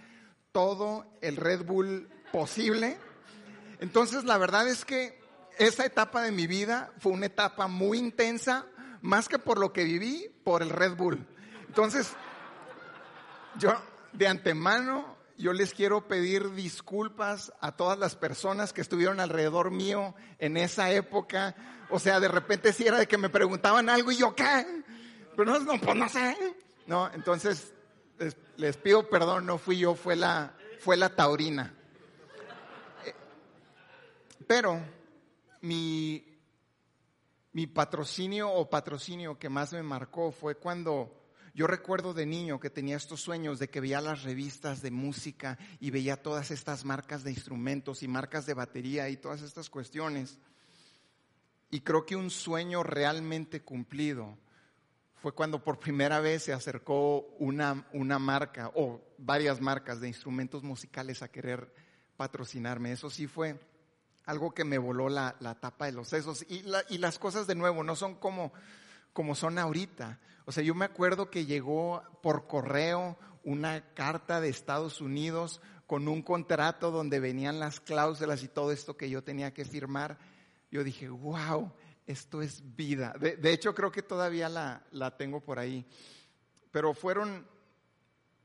todo 0.50 1.07
el 1.20 1.37
Red 1.37 1.64
Bull 1.64 2.09
posible. 2.33 2.98
Entonces 3.79 4.24
la 4.24 4.37
verdad 4.37 4.66
es 4.66 4.85
que 4.85 5.20
esa 5.59 5.87
etapa 5.87 6.22
de 6.22 6.33
mi 6.33 6.48
vida 6.48 6.92
fue 6.98 7.12
una 7.12 7.26
etapa 7.26 7.68
muy 7.68 7.98
intensa, 7.98 8.66
más 9.07 9.29
que 9.29 9.38
por 9.38 9.59
lo 9.59 9.73
que 9.73 9.85
viví, 9.85 10.31
por 10.45 10.62
el 10.62 10.71
Red 10.71 10.97
Bull. 10.97 11.25
Entonces, 11.69 12.12
yo 13.59 13.73
de 14.12 14.27
antemano 14.27 15.16
yo 15.38 15.53
les 15.53 15.75
quiero 15.75 16.09
pedir 16.09 16.53
disculpas 16.53 17.53
a 17.61 17.73
todas 17.73 17.99
las 17.99 18.16
personas 18.16 18.73
que 18.73 18.81
estuvieron 18.81 19.21
alrededor 19.21 19.71
mío 19.71 20.14
en 20.38 20.57
esa 20.57 20.90
época. 20.90 21.55
O 21.90 21.99
sea, 21.99 22.21
de 22.21 22.29
repente 22.29 22.73
si 22.73 22.87
era 22.87 22.99
de 22.99 23.07
que 23.07 23.19
me 23.19 23.29
preguntaban 23.29 23.88
algo 23.88 24.11
y 24.11 24.16
yo, 24.16 24.35
¿qué? 24.35 24.83
Pero 25.37 25.59
no, 25.59 25.81
pues 25.81 25.97
no 25.97 26.09
sé. 26.09 26.37
No, 26.87 27.11
entonces 27.12 27.75
les, 28.57 28.77
pido 28.79 29.09
perdón, 29.09 29.47
no 29.47 29.59
fui 29.59 29.79
yo, 29.79 29.95
fue 29.95 30.16
la, 30.16 30.55
fue 30.81 30.97
la 30.97 31.11
taurina. 31.11 31.75
Eh, 33.05 33.14
pero 34.47 34.81
mi, 35.61 36.26
mi 37.57 37.66
patrocinio 37.66 38.53
o 38.53 38.69
patrocinio 38.69 39.38
que 39.38 39.49
más 39.49 39.73
me 39.73 39.83
marcó 39.83 40.31
fue 40.31 40.57
cuando 40.57 41.25
yo 41.55 41.66
recuerdo 41.66 42.12
de 42.12 42.27
niño 42.27 42.61
que 42.61 42.69
tenía 42.69 42.99
estos 42.99 43.23
sueños 43.23 43.59
de 43.59 43.71
que 43.71 43.81
veía 43.81 44.03
las 44.03 44.25
revistas 44.25 44.83
de 44.83 44.90
música 44.90 45.57
y 45.81 45.90
veía 45.90 46.23
todas 46.23 46.51
estas 46.51 46.85
marcas 46.85 47.25
de 47.25 47.31
instrumentos 47.31 48.03
y 48.03 48.09
marcas 48.09 48.45
de 48.45 48.53
batería 48.53 49.09
y 49.09 49.16
todas 49.16 49.40
estas 49.40 49.71
cuestiones. 49.71 50.38
Y 51.71 51.81
creo 51.81 52.05
que 52.05 52.14
un 52.14 52.29
sueño 52.29 52.83
realmente 52.83 53.62
cumplido 53.62 54.37
fue 55.14 55.33
cuando 55.33 55.64
por 55.64 55.79
primera 55.79 56.21
vez 56.21 56.42
se 56.42 56.53
acercó 56.53 57.21
una, 57.38 57.88
una 57.95 58.19
marca 58.19 58.71
o 58.75 59.01
varias 59.16 59.62
marcas 59.62 60.03
de 60.03 60.09
instrumentos 60.09 60.62
musicales 60.62 61.23
a 61.23 61.29
querer 61.29 61.73
patrocinarme. 62.19 62.92
Eso 62.92 63.09
sí 63.09 63.27
fue 63.27 63.59
algo 64.27 64.53
que 64.53 64.65
me 64.65 64.79
voló 64.79 65.09
la, 65.09 65.37
la 65.41 65.55
tapa 65.55 65.87
de 65.87 65.93
los 65.93 66.09
sesos. 66.09 66.45
Y, 66.49 66.65
y 66.91 66.99
las 66.99 67.19
cosas 67.19 67.47
de 67.47 67.55
nuevo 67.55 67.83
no 67.83 67.97
son 67.97 68.17
como 68.17 68.53
como 69.17 69.35
son 69.35 69.59
ahorita. 69.59 70.21
O 70.45 70.53
sea, 70.53 70.62
yo 70.62 70.75
me 70.75 70.85
acuerdo 70.85 71.31
que 71.31 71.47
llegó 71.47 72.03
por 72.23 72.47
correo 72.47 73.17
una 73.45 73.95
carta 73.95 74.43
de 74.43 74.51
Estados 74.51 75.01
Unidos 75.01 75.62
con 75.87 76.07
un 76.07 76.21
contrato 76.21 76.91
donde 76.91 77.19
venían 77.19 77.59
las 77.59 77.81
cláusulas 77.81 78.43
y 78.43 78.49
todo 78.49 78.73
esto 78.73 78.99
que 78.99 79.09
yo 79.09 79.25
tenía 79.25 79.55
que 79.55 79.65
firmar. 79.65 80.19
Yo 80.71 80.85
dije, 80.85 81.09
wow, 81.09 81.73
esto 82.07 82.43
es 82.43 82.62
vida. 82.77 83.15
De, 83.19 83.53
hecho, 83.55 83.75
creo 83.75 83.91
que 83.91 84.03
todavía 84.03 84.51
la, 84.51 84.85
la 84.91 85.17
tengo 85.17 85.41
por 85.41 85.59
ahí. 85.59 85.87
Pero 86.71 86.93
fueron 86.93 87.47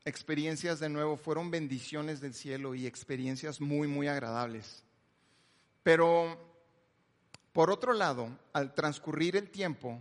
experiencias 0.06 0.80
de 0.80 0.88
nuevo, 0.88 1.18
fueron 1.18 1.50
bendiciones 1.50 2.22
del 2.22 2.32
cielo 2.32 2.74
y 2.74 2.86
experiencias 2.86 3.60
muy, 3.60 3.88
muy 3.88 4.08
agradables. 4.08 4.84
Pero, 5.82 6.38
por 7.52 7.70
otro 7.70 7.92
lado, 7.92 8.28
al 8.52 8.74
transcurrir 8.74 9.36
el 9.36 9.50
tiempo, 9.50 10.00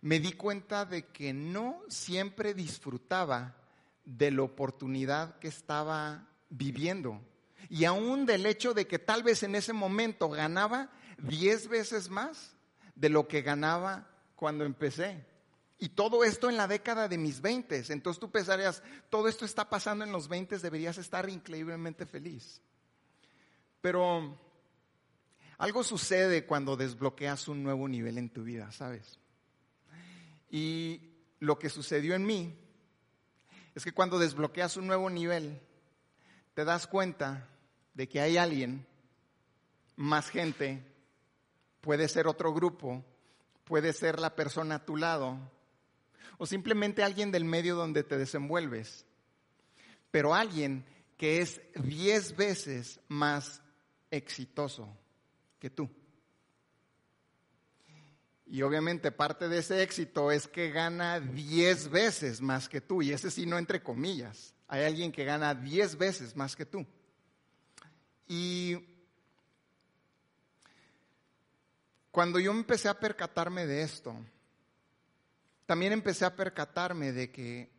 me 0.00 0.20
di 0.20 0.32
cuenta 0.32 0.84
de 0.84 1.06
que 1.06 1.32
no 1.32 1.82
siempre 1.88 2.54
disfrutaba 2.54 3.56
de 4.04 4.30
la 4.30 4.42
oportunidad 4.42 5.38
que 5.38 5.48
estaba 5.48 6.26
viviendo. 6.48 7.20
Y 7.68 7.84
aún 7.84 8.24
del 8.24 8.46
hecho 8.46 8.72
de 8.72 8.86
que 8.86 8.98
tal 8.98 9.22
vez 9.22 9.42
en 9.42 9.54
ese 9.54 9.72
momento 9.72 10.30
ganaba 10.30 10.90
diez 11.18 11.68
veces 11.68 12.08
más 12.08 12.54
de 12.94 13.08
lo 13.10 13.28
que 13.28 13.42
ganaba 13.42 14.08
cuando 14.34 14.64
empecé. 14.64 15.26
Y 15.78 15.90
todo 15.90 16.24
esto 16.24 16.48
en 16.48 16.56
la 16.56 16.66
década 16.66 17.06
de 17.08 17.18
mis 17.18 17.40
veintes. 17.40 17.90
Entonces 17.90 18.18
tú 18.18 18.30
pensarías, 18.30 18.82
todo 19.10 19.28
esto 19.28 19.44
está 19.44 19.68
pasando 19.68 20.04
en 20.04 20.12
los 20.12 20.28
veintes, 20.28 20.62
deberías 20.62 20.96
estar 20.98 21.28
increíblemente 21.28 22.06
feliz. 22.06 22.62
Pero 23.80 24.36
algo 25.58 25.82
sucede 25.82 26.46
cuando 26.46 26.76
desbloqueas 26.76 27.48
un 27.48 27.64
nuevo 27.64 27.88
nivel 27.88 28.16
en 28.16 28.30
tu 28.30 28.44
vida, 28.44 28.70
¿sabes? 28.70 29.18
Y 30.50 31.00
lo 31.40 31.58
que 31.58 31.68
sucedió 31.68 32.14
en 32.14 32.24
mí 32.24 32.56
es 33.74 33.84
que 33.84 33.92
cuando 33.92 34.20
desbloqueas 34.20 34.76
un 34.76 34.86
nuevo 34.86 35.10
nivel, 35.10 35.60
te 36.54 36.64
das 36.64 36.86
cuenta 36.86 37.48
de 37.94 38.08
que 38.08 38.20
hay 38.20 38.36
alguien, 38.36 38.86
más 39.96 40.30
gente, 40.30 40.80
puede 41.80 42.08
ser 42.08 42.28
otro 42.28 42.54
grupo, 42.54 43.04
puede 43.64 43.92
ser 43.92 44.20
la 44.20 44.36
persona 44.36 44.76
a 44.76 44.84
tu 44.84 44.96
lado, 44.96 45.38
o 46.38 46.46
simplemente 46.46 47.02
alguien 47.02 47.32
del 47.32 47.44
medio 47.44 47.74
donde 47.74 48.04
te 48.04 48.16
desenvuelves, 48.16 49.06
pero 50.12 50.36
alguien 50.36 50.86
que 51.16 51.40
es 51.40 51.60
diez 51.74 52.36
veces 52.36 53.00
más 53.08 53.60
exitoso 54.12 54.96
que 55.58 55.70
tú. 55.70 55.88
Y 58.46 58.62
obviamente 58.62 59.12
parte 59.12 59.48
de 59.48 59.58
ese 59.58 59.82
éxito 59.82 60.32
es 60.32 60.48
que 60.48 60.70
gana 60.70 61.20
diez 61.20 61.88
veces 61.90 62.40
más 62.40 62.68
que 62.68 62.80
tú, 62.80 63.02
y 63.02 63.12
ese 63.12 63.30
sí 63.30 63.44
no 63.44 63.58
entre 63.58 63.82
comillas. 63.82 64.54
Hay 64.68 64.84
alguien 64.84 65.12
que 65.12 65.24
gana 65.24 65.54
diez 65.54 65.96
veces 65.96 66.34
más 66.34 66.56
que 66.56 66.64
tú. 66.64 66.86
Y 68.26 68.78
cuando 72.10 72.38
yo 72.38 72.50
empecé 72.50 72.88
a 72.88 72.98
percatarme 72.98 73.66
de 73.66 73.82
esto, 73.82 74.14
también 75.66 75.92
empecé 75.92 76.24
a 76.24 76.34
percatarme 76.34 77.12
de 77.12 77.30
que 77.30 77.70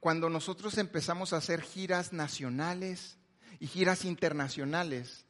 cuando 0.00 0.30
nosotros 0.30 0.78
empezamos 0.78 1.32
a 1.32 1.36
hacer 1.36 1.60
giras 1.60 2.12
nacionales 2.12 3.18
y 3.60 3.66
giras 3.66 4.04
internacionales, 4.04 5.26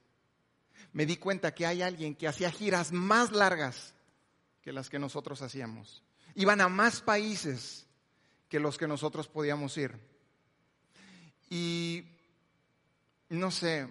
me 0.93 1.07
di 1.07 1.17
cuenta 1.17 1.55
que 1.55 1.67
hay 1.67 1.83
alguien 1.83 2.15
que 2.15 2.29
hacía 2.29 2.51
giras 2.51 2.93
más 2.93 3.33
largas 3.33 3.95
que 4.63 4.73
las 4.73 4.91
que 4.91 4.99
nosotros 4.99 5.43
hacíamos. 5.43 6.03
Iban 6.35 6.61
a 6.61 6.69
más 6.69 7.01
países 7.01 7.87
que 8.49 8.61
los 8.61 8.79
que 8.79 8.87
nosotros 8.87 9.29
podíamos 9.29 9.77
ir. 9.77 9.99
Y 11.51 12.05
no 13.29 13.51
sé, 13.51 13.91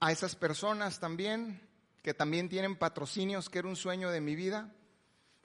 a 0.00 0.12
esas 0.12 0.36
personas 0.36 1.00
también, 1.00 1.60
que 2.02 2.14
también 2.14 2.48
tienen 2.48 2.76
patrocinios, 2.76 3.48
que 3.48 3.60
era 3.60 3.68
un 3.68 3.76
sueño 3.76 4.10
de 4.10 4.20
mi 4.20 4.36
vida, 4.36 4.74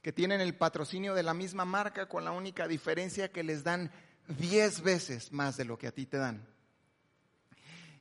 que 0.02 0.12
tienen 0.12 0.42
el 0.42 0.56
patrocinio 0.56 1.14
de 1.14 1.24
la 1.24 1.34
misma 1.34 1.66
marca 1.66 2.08
con 2.08 2.26
la 2.26 2.32
única 2.32 2.68
diferencia 2.68 3.32
que 3.32 3.44
les 3.44 3.64
dan 3.64 3.92
10 4.28 4.82
veces 4.82 5.32
más 5.32 5.58
de 5.58 5.66
lo 5.66 5.78
que 5.78 5.88
a 5.88 5.92
ti 5.92 6.06
te 6.06 6.18
dan. 6.18 6.48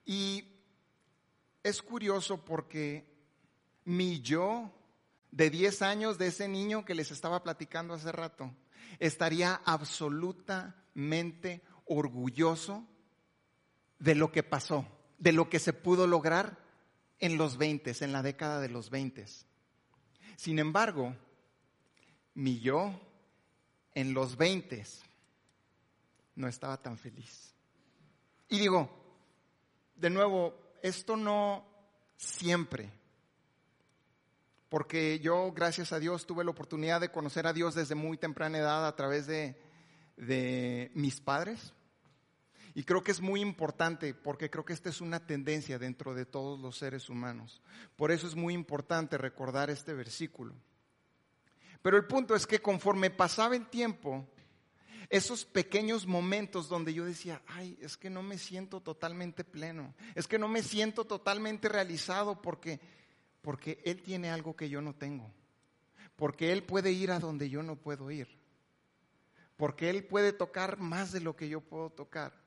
Y 0.05 0.56
es 1.67 1.83
curioso 1.83 2.45
porque 2.45 3.05
mi 3.85 4.21
yo 4.21 4.71
de 5.33 5.51
10 5.51 5.83
años 5.83 6.17
de 6.17 6.29
ese 6.29 6.47
niño 6.47 6.85
que 6.85 6.95
les 6.95 7.11
estaba 7.11 7.43
platicando 7.43 7.93
hace 7.93 8.13
rato 8.13 8.55
estaría 9.01 9.61
absolutamente 9.65 11.63
orgulloso 11.87 12.87
de 13.99 14.15
lo 14.15 14.31
que 14.31 14.45
pasó, 14.45 14.87
de 15.19 15.33
lo 15.33 15.51
que 15.51 15.59
se 15.59 15.73
pudo 15.73 16.07
lograr 16.07 16.57
en 17.19 17.37
los 17.37 17.57
20, 17.57 17.93
en 18.01 18.13
la 18.13 18.23
década 18.23 18.61
de 18.61 18.69
los 18.69 18.91
20. 18.91 19.27
Sin 20.37 20.61
embargo, 20.61 21.17
mi 22.35 22.61
yo 22.61 22.93
en 23.93 24.15
los 24.15 24.37
20 24.37 24.85
no 26.37 26.47
estaba 26.47 26.81
tan 26.81 26.97
feliz. 26.97 27.55
Y 28.49 28.61
digo, 28.61 28.89
de 29.97 30.11
nuevo, 30.11 30.66
esto 30.87 31.17
no 31.17 31.65
siempre, 32.17 32.93
porque 34.69 35.19
yo, 35.21 35.53
gracias 35.53 35.93
a 35.93 35.99
Dios, 35.99 36.27
tuve 36.27 36.45
la 36.45 36.51
oportunidad 36.51 37.01
de 37.01 37.11
conocer 37.11 37.47
a 37.47 37.53
Dios 37.53 37.75
desde 37.75 37.95
muy 37.95 38.17
temprana 38.19 38.59
edad 38.59 38.87
a 38.87 38.97
través 38.97 39.27
de, 39.27 39.61
de 40.17 40.91
mis 40.95 41.21
padres. 41.21 41.73
Y 42.75 42.85
creo 42.85 43.03
que 43.03 43.13
es 43.13 43.21
muy 43.23 43.41
importante 43.41 44.13
porque 44.13 44.51
creo 44.51 44.65
que 44.65 44.75
esta 44.75 44.91
es 44.91 45.01
una 45.01 45.27
tendencia 45.27 45.79
dentro 45.79 46.15
de 46.15 46.27
todos 46.27 46.61
los 46.61 46.77
seres 46.77 47.09
humanos. 47.09 47.63
Por 47.97 48.13
eso 48.13 48.27
es 48.27 48.35
muy 48.35 48.53
importante 48.53 49.17
recordar 49.17 49.71
este 49.71 49.95
versículo. 49.95 50.55
Pero 51.81 51.97
el 51.97 52.07
punto 52.07 52.35
es 52.35 52.47
que 52.47 52.61
conforme 52.61 53.11
pasaba 53.11 53.57
el 53.57 53.69
tiempo, 53.69 54.29
esos 55.09 55.45
pequeños 55.45 56.07
momentos 56.07 56.69
donde 56.69 56.95
yo 56.95 57.05
decía, 57.05 57.43
ay, 57.47 57.79
es 57.81 57.97
que 57.97 58.11
no 58.11 58.23
me 58.23 58.39
siento 58.39 58.81
totalmente 58.81 59.45
pleno, 59.45 59.95
es 60.15 60.27
que 60.27 60.39
no 60.39 60.49
me 60.49 60.63
siento 60.63 61.05
totalmente 61.05 61.69
realizado 61.69 62.41
porque, 62.43 62.81
porque 63.43 63.81
Él 63.85 64.03
tiene 64.03 64.31
algo 64.31 64.57
que 64.57 64.69
yo 64.69 64.81
no 64.81 64.95
tengo, 64.95 65.33
porque 66.17 66.53
Él 66.53 66.63
puede 66.63 66.93
ir 66.93 67.11
a 67.11 67.19
donde 67.19 67.49
yo 67.49 67.63
no 67.63 67.77
puedo 67.77 68.11
ir, 68.11 68.29
porque 69.57 69.91
Él 69.91 70.05
puede 70.05 70.33
tocar 70.33 70.79
más 70.79 71.13
de 71.13 71.21
lo 71.21 71.37
que 71.37 71.49
yo 71.49 71.61
puedo 71.61 71.91
tocar. 71.91 72.45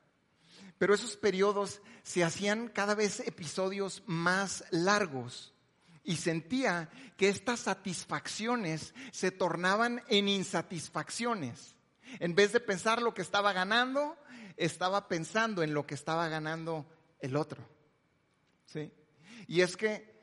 Pero 0.78 0.94
esos 0.94 1.18
periodos 1.18 1.82
se 2.04 2.24
hacían 2.24 2.70
cada 2.70 2.96
vez 2.96 3.20
episodios 3.22 4.02
más 4.06 4.64
largos 4.72 5.54
y 6.04 6.16
sentía 6.16 6.90
que 7.18 7.30
estas 7.30 7.62
satisfacciones 7.62 8.94
se 9.12 9.32
tornaban 9.32 10.02
en 10.08 10.28
insatisfacciones. 10.28 11.76
En 12.20 12.36
vez 12.36 12.52
de 12.54 12.60
pensar 12.60 13.02
lo 13.02 13.14
que 13.14 13.22
estaba 13.22 13.54
ganando, 13.54 14.18
estaba 14.58 15.08
pensando 15.08 15.64
en 15.64 15.74
lo 15.74 15.86
que 15.86 15.96
estaba 15.96 16.28
ganando 16.28 16.86
el 17.20 17.36
otro. 17.36 17.64
¿Sí? 18.66 18.92
Y 19.48 19.62
es 19.62 19.78
que 19.78 20.20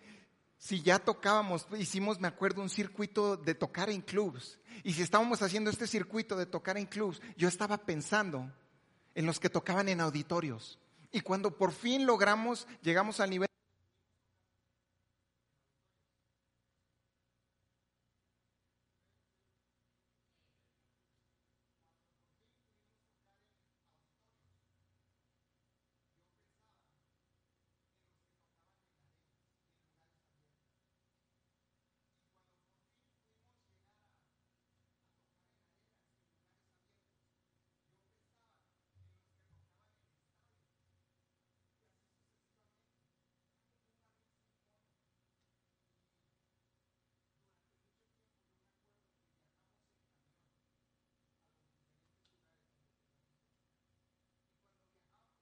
si 0.59 0.83
ya 0.83 0.99
tocábamos, 0.99 1.67
hicimos, 1.79 2.21
me 2.21 2.29
acuerdo, 2.29 2.63
un 2.63 2.69
circuito 2.69 3.37
de 3.37 3.55
tocar 3.55 3.91
en 3.91 4.01
clubs. 4.01 4.59
Y 4.83 4.95
si 4.95 5.03
estábamos 5.03 5.43
haciendo 5.43 5.71
este 5.71 5.87
circuito 5.87 6.37
de 6.37 6.47
tocar 6.47 6.77
en 6.77 6.87
clubs, 6.87 7.21
yo 7.37 7.49
estaba 7.49 7.79
pensando 7.79 8.53
en 9.15 9.27
los 9.27 9.41
que 9.41 9.51
tocaban 9.51 9.89
en 9.89 10.01
auditorios. 10.01 10.79
Y 11.13 11.21
cuando 11.21 11.57
por 11.57 11.73
fin 11.73 12.05
logramos, 12.05 12.67
llegamos 12.83 13.21
al 13.21 13.31
nivel 13.31 13.46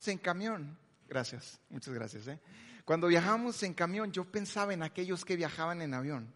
en 0.09 0.19
camión, 0.19 0.79
gracias, 1.09 1.61
muchas 1.69 1.95
gracias. 1.95 2.27
¿eh? 2.29 2.41
Cuando 2.85 3.09
viajamos 3.09 3.63
en 3.63 3.75
camión, 3.75 4.13
yo 4.13 4.25
pensaba 4.25 4.75
en 4.75 4.83
aquellos 4.83 5.25
que 5.25 5.37
viajaban 5.37 5.83
en 5.83 5.95
avión. 5.95 6.33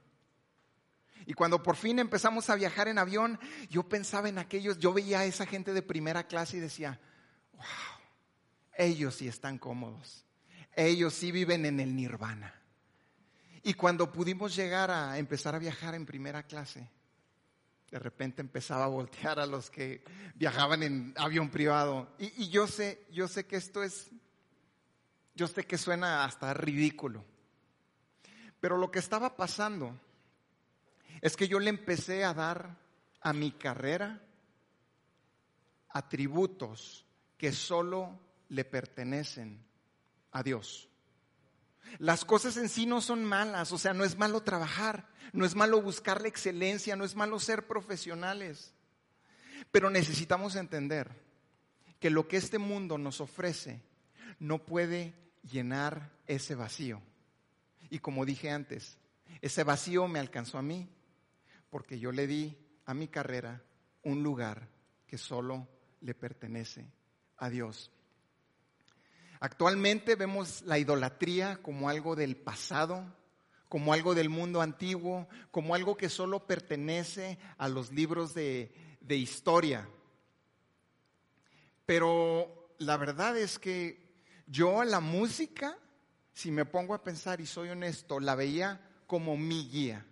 Y 1.26 1.35
cuando 1.35 1.62
por 1.62 1.76
fin 1.76 1.98
empezamos 1.98 2.48
a 2.48 2.54
viajar 2.54 2.88
en 2.88 2.98
avión, 2.98 3.38
yo 3.68 3.88
pensaba 3.88 4.28
en 4.28 4.38
aquellos, 4.38 4.78
yo 4.78 4.94
veía 4.94 5.20
a 5.20 5.24
esa 5.24 5.44
gente 5.44 5.74
de 5.74 5.83
primera 5.83 6.26
clase 6.26 6.57
y 6.57 6.61
decía, 6.61 6.98
wow, 7.52 7.64
ellos 8.76 9.16
sí 9.16 9.28
están 9.28 9.59
cómodos, 9.59 10.24
ellos 10.74 11.12
sí 11.12 11.31
viven 11.31 11.66
en 11.66 11.81
el 11.81 11.94
nirvana. 11.94 12.54
Y 13.62 13.74
cuando 13.74 14.11
pudimos 14.11 14.57
llegar 14.57 14.90
a 14.90 15.18
empezar 15.18 15.54
a 15.54 15.59
viajar 15.59 15.94
en 15.94 16.07
primera 16.07 16.44
clase, 16.44 16.88
de 17.90 17.98
repente 17.98 18.42
empezaba 18.42 18.85
a 18.85 18.88
voltear 18.88 19.40
a 19.40 19.46
los 19.46 19.70
que 19.70 20.03
viajaban 20.35 20.83
en 20.83 21.14
avión 21.16 21.48
privado. 21.51 22.14
Y, 22.18 22.48
yo 22.51 22.66
sé, 22.66 23.07
yo 23.11 23.29
sé 23.29 23.46
que 23.46 23.57
esto 23.57 23.83
es, 23.83 24.11
yo 25.35 25.46
sé 25.48 25.64
que 25.64 25.79
suena 25.79 26.24
hasta 26.24 26.53
ridículo. 26.53 27.24
Pero 28.61 28.77
lo 28.77 28.90
que 28.90 28.98
estaba 28.98 29.37
pasando 29.37 29.98
es 31.20 31.37
que 31.37 31.48
yo 31.48 31.59
le 31.59 31.70
empecé 31.70 32.24
a 32.24 32.35
dar 32.35 32.77
a 33.20 33.33
mi 33.33 33.53
carrera 33.53 34.20
atributos 35.90 37.07
que 37.37 37.53
solo 37.53 38.18
le 38.48 38.64
pertenecen 38.64 39.64
a 40.33 40.42
Dios. 40.42 40.88
Las 41.98 42.24
cosas 42.24 42.57
en 42.57 42.68
sí 42.68 42.87
no 42.87 43.01
son 43.01 43.24
malas, 43.24 43.72
o 43.72 43.79
sea, 43.79 43.94
no 43.94 44.05
es 44.05 44.18
malo 44.18 44.42
trabajar, 44.42 45.09
no 45.33 45.44
es 45.44 45.55
malo 45.55 45.81
buscar 45.83 46.20
la 46.22 46.29
excelencia, 46.29 46.96
no 46.96 47.05
es 47.05 47.16
malo 47.16 47.40
ser 47.40 47.66
profesionales. 47.66 48.72
Pero 49.70 49.90
necesitamos 49.90 50.57
entender 50.57 51.11
que 51.98 52.11
lo 52.11 52.29
que 52.29 52.37
este 52.37 52.59
mundo 52.59 52.98
nos 52.98 53.20
ofrece 53.20 53.83
no 54.38 54.64
puede 54.64 55.14
llenar 55.42 56.11
ese 56.27 56.55
vacío. 56.55 57.01
Y 57.90 57.98
como 57.98 58.24
dije 58.24 58.51
antes, 58.51 58.98
ese 59.40 59.64
vacío 59.64 60.09
me 60.09 60.18
alcanzó 60.18 60.59
a 60.59 60.62
mí 60.62 60.88
porque 61.70 61.98
yo 61.98 62.12
le 62.12 62.27
di 62.27 62.57
a 62.87 62.94
mi 62.94 63.09
carrera 63.09 63.62
un 64.03 64.22
lugar 64.22 64.68
que 65.07 65.18
solo 65.18 65.66
le 66.01 66.14
pertenece 66.14 66.87
a 67.37 67.51
Dios. 67.51 67.90
Actualmente 69.40 70.16
vemos 70.16 70.62
la 70.62 70.79
idolatría 70.79 71.59
como 71.62 71.88
algo 71.88 72.16
del 72.16 72.37
pasado, 72.37 73.05
como 73.68 73.92
algo 73.92 74.14
del 74.14 74.29
mundo 74.29 74.61
antiguo, 74.61 75.29
como 75.51 75.74
algo 75.74 75.96
que 75.96 76.09
solo 76.09 76.46
pertenece 76.46 77.38
a 77.57 77.68
los 77.68 77.92
libros 77.92 78.35
de, 78.35 78.72
de 79.01 79.16
historia. 79.16 79.88
Pero 81.87 82.74
la 82.79 82.96
verdad 82.96 83.37
es 83.37 83.59
que 83.59 84.09
yo 84.46 84.83
la 84.85 85.01
música, 85.01 85.77
si 86.33 86.51
me 86.51 86.64
pongo 86.64 86.94
a 86.94 87.03
pensar 87.03 87.40
y 87.40 87.46
soy 87.46 87.68
honesto, 87.68 88.20
la 88.20 88.35
veía 88.35 88.81
como 89.07 89.37
mi 89.37 89.68
guía. 89.68 90.05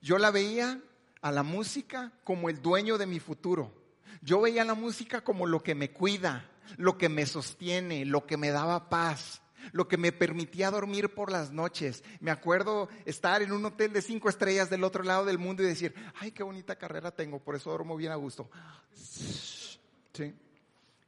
Yo 0.00 0.18
la 0.18 0.30
veía 0.30 0.80
a 1.22 1.32
la 1.32 1.42
música 1.42 2.12
como 2.24 2.48
el 2.48 2.60
dueño 2.62 2.98
de 2.98 3.06
mi 3.06 3.18
futuro. 3.18 3.72
Yo 4.20 4.40
veía 4.40 4.64
la 4.64 4.74
música 4.74 5.22
como 5.22 5.46
lo 5.46 5.62
que 5.62 5.74
me 5.74 5.90
cuida, 5.90 6.48
lo 6.76 6.98
que 6.98 7.08
me 7.08 7.26
sostiene, 7.26 8.04
lo 8.04 8.26
que 8.26 8.36
me 8.36 8.50
daba 8.50 8.88
paz, 8.88 9.42
lo 9.72 9.88
que 9.88 9.96
me 9.96 10.12
permitía 10.12 10.70
dormir 10.70 11.14
por 11.14 11.30
las 11.30 11.52
noches. 11.52 12.04
Me 12.20 12.30
acuerdo 12.30 12.88
estar 13.04 13.42
en 13.42 13.52
un 13.52 13.64
hotel 13.64 13.92
de 13.92 14.02
cinco 14.02 14.28
estrellas 14.28 14.70
del 14.70 14.84
otro 14.84 15.02
lado 15.02 15.24
del 15.24 15.38
mundo 15.38 15.62
y 15.62 15.66
decir, 15.66 15.94
ay, 16.20 16.32
qué 16.32 16.42
bonita 16.42 16.76
carrera 16.76 17.10
tengo, 17.10 17.38
por 17.38 17.56
eso 17.56 17.70
duermo 17.70 17.96
bien 17.96 18.12
a 18.12 18.16
gusto. 18.16 18.50
Sí. 18.92 20.34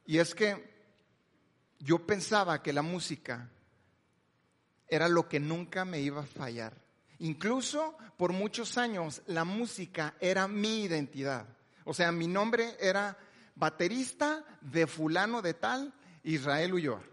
Y 0.05 0.17
es 0.17 0.33
que 0.35 0.79
yo 1.79 2.05
pensaba 2.05 2.61
que 2.61 2.73
la 2.73 2.81
música 2.81 3.49
era 4.87 5.07
lo 5.07 5.27
que 5.29 5.39
nunca 5.39 5.85
me 5.85 6.01
iba 6.01 6.21
a 6.21 6.27
fallar. 6.27 6.73
Incluso 7.19 7.97
por 8.17 8.33
muchos 8.33 8.77
años 8.77 9.21
la 9.27 9.43
música 9.43 10.15
era 10.19 10.47
mi 10.47 10.83
identidad. 10.83 11.45
O 11.85 11.93
sea, 11.93 12.11
mi 12.11 12.27
nombre 12.27 12.75
era 12.79 13.17
baterista 13.59 14.43
de 14.61 14.87
fulano 14.87 15.41
de 15.41 15.53
tal, 15.53 15.93
Israel 16.23 16.73
Ulloa. 16.73 17.03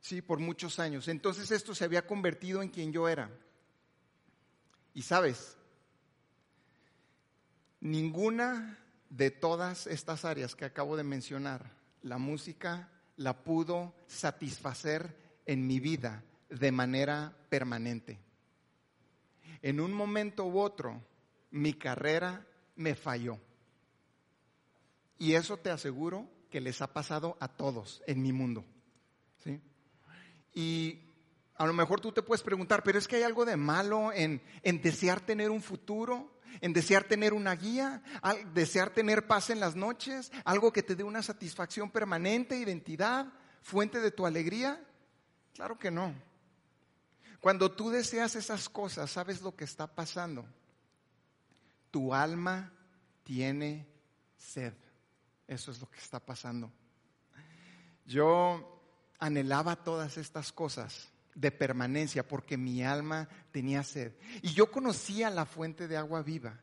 Sí, 0.00 0.22
por 0.22 0.38
muchos 0.38 0.78
años. 0.78 1.08
Entonces 1.08 1.50
esto 1.50 1.74
se 1.74 1.84
había 1.84 2.06
convertido 2.06 2.62
en 2.62 2.70
quien 2.70 2.90
yo 2.90 3.08
era. 3.08 3.30
Y 4.94 5.02
sabes, 5.02 5.56
ninguna 7.80 8.78
de 9.10 9.30
todas 9.30 9.86
estas 9.86 10.24
áreas 10.24 10.56
que 10.56 10.64
acabo 10.64 10.96
de 10.96 11.04
mencionar, 11.04 11.70
la 12.02 12.18
música 12.18 12.88
la 13.16 13.44
pudo 13.44 13.94
satisfacer 14.06 15.14
en 15.44 15.66
mi 15.66 15.80
vida 15.80 16.24
de 16.48 16.72
manera 16.72 17.36
permanente. 17.50 18.18
En 19.62 19.80
un 19.80 19.92
momento 19.92 20.46
u 20.46 20.58
otro, 20.58 21.02
mi 21.50 21.74
carrera 21.74 22.46
me 22.76 22.94
falló. 22.94 23.38
Y 25.20 25.34
eso 25.34 25.58
te 25.58 25.70
aseguro 25.70 26.26
que 26.50 26.62
les 26.62 26.80
ha 26.80 26.94
pasado 26.94 27.36
a 27.40 27.48
todos 27.48 28.02
en 28.06 28.22
mi 28.22 28.32
mundo. 28.32 28.64
¿sí? 29.44 29.60
Y 30.54 30.98
a 31.56 31.66
lo 31.66 31.74
mejor 31.74 32.00
tú 32.00 32.10
te 32.10 32.22
puedes 32.22 32.42
preguntar, 32.42 32.82
pero 32.82 32.98
es 32.98 33.06
que 33.06 33.16
hay 33.16 33.22
algo 33.22 33.44
de 33.44 33.58
malo 33.58 34.14
en, 34.14 34.40
en 34.62 34.80
desear 34.80 35.20
tener 35.20 35.50
un 35.50 35.60
futuro, 35.60 36.40
en 36.62 36.72
desear 36.72 37.04
tener 37.04 37.34
una 37.34 37.54
guía, 37.54 38.02
desear 38.54 38.94
tener 38.94 39.26
paz 39.26 39.50
en 39.50 39.60
las 39.60 39.76
noches, 39.76 40.32
algo 40.46 40.72
que 40.72 40.82
te 40.82 40.96
dé 40.96 41.04
una 41.04 41.22
satisfacción 41.22 41.90
permanente, 41.90 42.56
identidad, 42.56 43.30
fuente 43.60 44.00
de 44.00 44.12
tu 44.12 44.24
alegría. 44.24 44.82
Claro 45.52 45.78
que 45.78 45.90
no. 45.90 46.14
Cuando 47.40 47.70
tú 47.70 47.90
deseas 47.90 48.36
esas 48.36 48.70
cosas, 48.70 49.10
¿sabes 49.10 49.42
lo 49.42 49.54
que 49.54 49.64
está 49.64 49.86
pasando? 49.86 50.46
Tu 51.90 52.14
alma 52.14 52.72
tiene 53.22 53.86
sed. 54.38 54.72
Eso 55.50 55.72
es 55.72 55.80
lo 55.80 55.90
que 55.90 55.98
está 55.98 56.20
pasando. 56.20 56.70
Yo 58.06 58.80
anhelaba 59.18 59.74
todas 59.74 60.16
estas 60.16 60.52
cosas 60.52 61.08
de 61.34 61.50
permanencia 61.50 62.26
porque 62.26 62.56
mi 62.56 62.84
alma 62.84 63.28
tenía 63.50 63.82
sed. 63.82 64.12
Y 64.42 64.52
yo 64.52 64.70
conocía 64.70 65.28
la 65.28 65.46
fuente 65.46 65.88
de 65.88 65.96
agua 65.96 66.22
viva, 66.22 66.60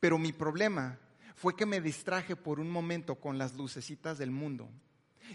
pero 0.00 0.18
mi 0.18 0.32
problema 0.32 0.98
fue 1.36 1.54
que 1.54 1.64
me 1.64 1.80
distraje 1.80 2.34
por 2.34 2.58
un 2.58 2.68
momento 2.68 3.14
con 3.20 3.38
las 3.38 3.54
lucecitas 3.54 4.18
del 4.18 4.32
mundo. 4.32 4.68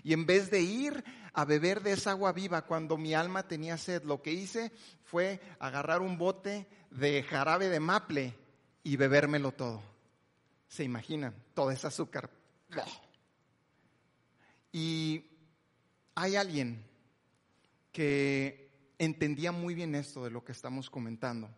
Y 0.03 0.11
en 0.11 0.25
vez 0.25 0.51
de 0.51 0.59
ir 0.59 1.01
a 1.31 1.45
beber 1.45 1.81
de 1.81 1.93
esa 1.93 2.11
agua 2.11 2.33
viva 2.33 2.65
cuando 2.65 2.97
mi 2.97 3.13
alma 3.13 3.47
tenía 3.47 3.77
sed, 3.77 4.03
lo 4.03 4.21
que 4.21 4.33
hice 4.33 4.73
fue 5.05 5.39
agarrar 5.59 6.01
un 6.01 6.17
bote 6.17 6.67
de 6.91 7.23
jarabe 7.23 7.69
de 7.69 7.79
maple 7.79 8.35
y 8.83 8.97
bebérmelo 8.97 9.53
todo. 9.53 9.81
¿Se 10.67 10.83
imaginan? 10.83 11.33
Todo 11.53 11.71
ese 11.71 11.87
azúcar. 11.87 12.29
Y 14.71 15.25
hay 16.15 16.35
alguien 16.35 16.85
que 17.91 18.69
entendía 18.97 19.51
muy 19.51 19.73
bien 19.73 19.95
esto 19.95 20.23
de 20.23 20.29
lo 20.29 20.43
que 20.43 20.51
estamos 20.51 20.89
comentando. 20.89 21.49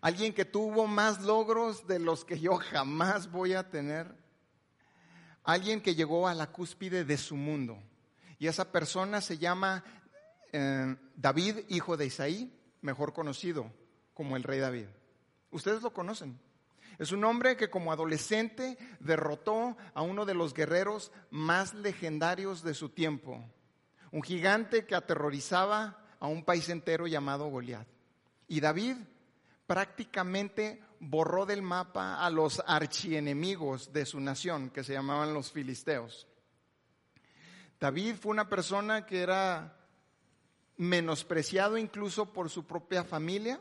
Alguien 0.00 0.32
que 0.32 0.44
tuvo 0.44 0.86
más 0.86 1.22
logros 1.22 1.86
de 1.86 2.00
los 2.00 2.24
que 2.24 2.40
yo 2.40 2.56
jamás 2.56 3.30
voy 3.30 3.54
a 3.54 3.70
tener. 3.70 4.12
Alguien 5.44 5.80
que 5.80 5.94
llegó 5.94 6.26
a 6.26 6.34
la 6.34 6.50
cúspide 6.50 7.04
de 7.04 7.16
su 7.16 7.36
mundo. 7.36 7.78
Y 8.38 8.48
esa 8.48 8.72
persona 8.72 9.20
se 9.20 9.38
llama 9.38 9.84
eh, 10.52 10.96
David, 11.16 11.58
hijo 11.68 11.96
de 11.96 12.06
Isaí, 12.06 12.52
mejor 12.80 13.12
conocido 13.12 13.70
como 14.14 14.36
el 14.36 14.42
rey 14.42 14.58
David. 14.58 14.86
Ustedes 15.50 15.82
lo 15.82 15.92
conocen. 15.92 16.38
Es 16.98 17.12
un 17.12 17.24
hombre 17.24 17.56
que 17.56 17.70
como 17.70 17.92
adolescente 17.92 18.78
derrotó 19.00 19.76
a 19.94 20.02
uno 20.02 20.24
de 20.24 20.34
los 20.34 20.54
guerreros 20.54 21.12
más 21.30 21.74
legendarios 21.74 22.62
de 22.62 22.74
su 22.74 22.90
tiempo, 22.90 23.44
un 24.10 24.22
gigante 24.22 24.86
que 24.86 24.94
aterrorizaba 24.94 26.04
a 26.20 26.26
un 26.26 26.44
país 26.44 26.68
entero 26.68 27.06
llamado 27.06 27.48
Goliat. 27.48 27.86
Y 28.46 28.60
David 28.60 28.96
prácticamente 29.66 30.82
borró 31.00 31.46
del 31.46 31.62
mapa 31.62 32.24
a 32.24 32.30
los 32.30 32.62
archienemigos 32.66 33.92
de 33.92 34.06
su 34.06 34.20
nación, 34.20 34.70
que 34.70 34.84
se 34.84 34.92
llamaban 34.92 35.34
los 35.34 35.50
filisteos. 35.50 36.28
David 37.80 38.14
fue 38.14 38.30
una 38.30 38.48
persona 38.48 39.04
que 39.06 39.20
era 39.20 39.76
menospreciado 40.76 41.76
incluso 41.76 42.32
por 42.32 42.50
su 42.50 42.64
propia 42.64 43.02
familia. 43.02 43.60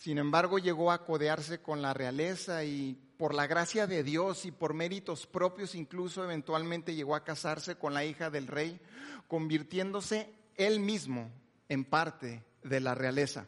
Sin 0.00 0.16
embargo, 0.16 0.58
llegó 0.58 0.92
a 0.92 1.04
codearse 1.04 1.60
con 1.60 1.82
la 1.82 1.92
realeza 1.92 2.64
y 2.64 2.94
por 3.18 3.34
la 3.34 3.46
gracia 3.46 3.86
de 3.86 4.02
Dios 4.02 4.46
y 4.46 4.50
por 4.50 4.72
méritos 4.72 5.26
propios 5.26 5.74
incluso 5.74 6.24
eventualmente 6.24 6.94
llegó 6.94 7.14
a 7.14 7.22
casarse 7.22 7.74
con 7.74 7.92
la 7.92 8.02
hija 8.06 8.30
del 8.30 8.46
rey, 8.46 8.80
convirtiéndose 9.28 10.32
él 10.56 10.80
mismo 10.80 11.30
en 11.68 11.84
parte 11.84 12.42
de 12.62 12.80
la 12.80 12.94
realeza. 12.94 13.46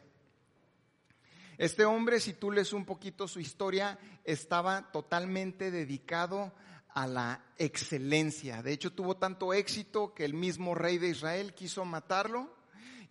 Este 1.57 1.85
hombre, 1.85 2.19
si 2.19 2.33
tú 2.33 2.51
lees 2.51 2.71
un 2.71 2.85
poquito 2.85 3.27
su 3.27 3.39
historia, 3.39 3.97
estaba 4.23 4.91
totalmente 4.91 5.71
dedicado 5.71 6.53
a 6.89 7.07
la 7.07 7.43
excelencia. 7.57 8.61
De 8.61 8.73
hecho, 8.73 8.93
tuvo 8.93 9.17
tanto 9.17 9.55
éxito 9.55 10.13
que 10.13 10.23
el 10.23 10.35
mismo 10.35 10.75
rey 10.75 10.99
de 10.99 11.09
Israel 11.09 11.55
quiso 11.55 11.83
matarlo 11.83 12.53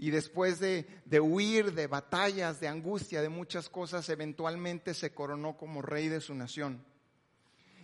y 0.03 0.11
después 0.11 0.59
de, 0.59 0.85
huir 1.21 1.75
de 1.75 1.87
batallas, 1.87 2.59
de 2.59 2.67
angustia, 2.67 3.23
de 3.23 3.29
muchas 3.29 3.69
cosas, 3.69 4.09
eventualmente 4.09 4.95
se 4.95 5.15
coronó 5.15 5.57
como 5.57 5.81
rey 5.81 6.09
de 6.09 6.21
su 6.21 6.35
nación. 6.35 6.85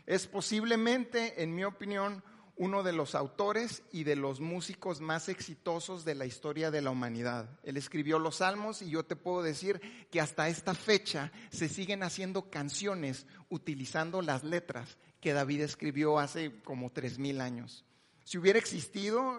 Es 0.05 0.27
posiblemente, 0.27 1.41
en 1.45 1.55
mi 1.55 1.63
opinión, 1.63 2.25
uno 2.57 2.83
de 2.83 2.91
los 2.91 3.15
autores 3.15 3.85
y 3.93 4.03
de 4.03 4.17
los 4.17 4.41
músicos 4.41 5.01
más 5.01 5.29
exitosos 5.29 6.05
de 6.05 6.17
la 6.17 6.27
historia 6.27 6.73
de 6.73 6.83
la 6.83 6.91
humanidad. 6.91 7.57
Él 7.63 7.77
escribió 7.77 8.19
los 8.19 8.39
salmos 8.39 8.83
y 8.83 8.91
yo 8.91 9.05
te 9.05 9.15
puedo 9.15 9.45
decir 9.45 9.81
que 10.11 10.21
hasta 10.21 10.49
esta 10.49 10.75
fecha 10.75 11.31
se 11.53 11.69
siguen 11.69 12.03
haciendo 12.03 12.51
canciones 12.51 13.29
utilizando 13.49 14.23
las 14.23 14.43
letras 14.43 14.99
que 15.21 15.35
David 15.35 15.61
escribió 15.61 16.19
hace 16.19 16.61
como 16.63 16.91
tres 16.91 17.21
mil 17.21 17.41
años. 17.41 17.85
Si 18.29 18.37
hubiera 18.37 18.59
existido 18.59 19.39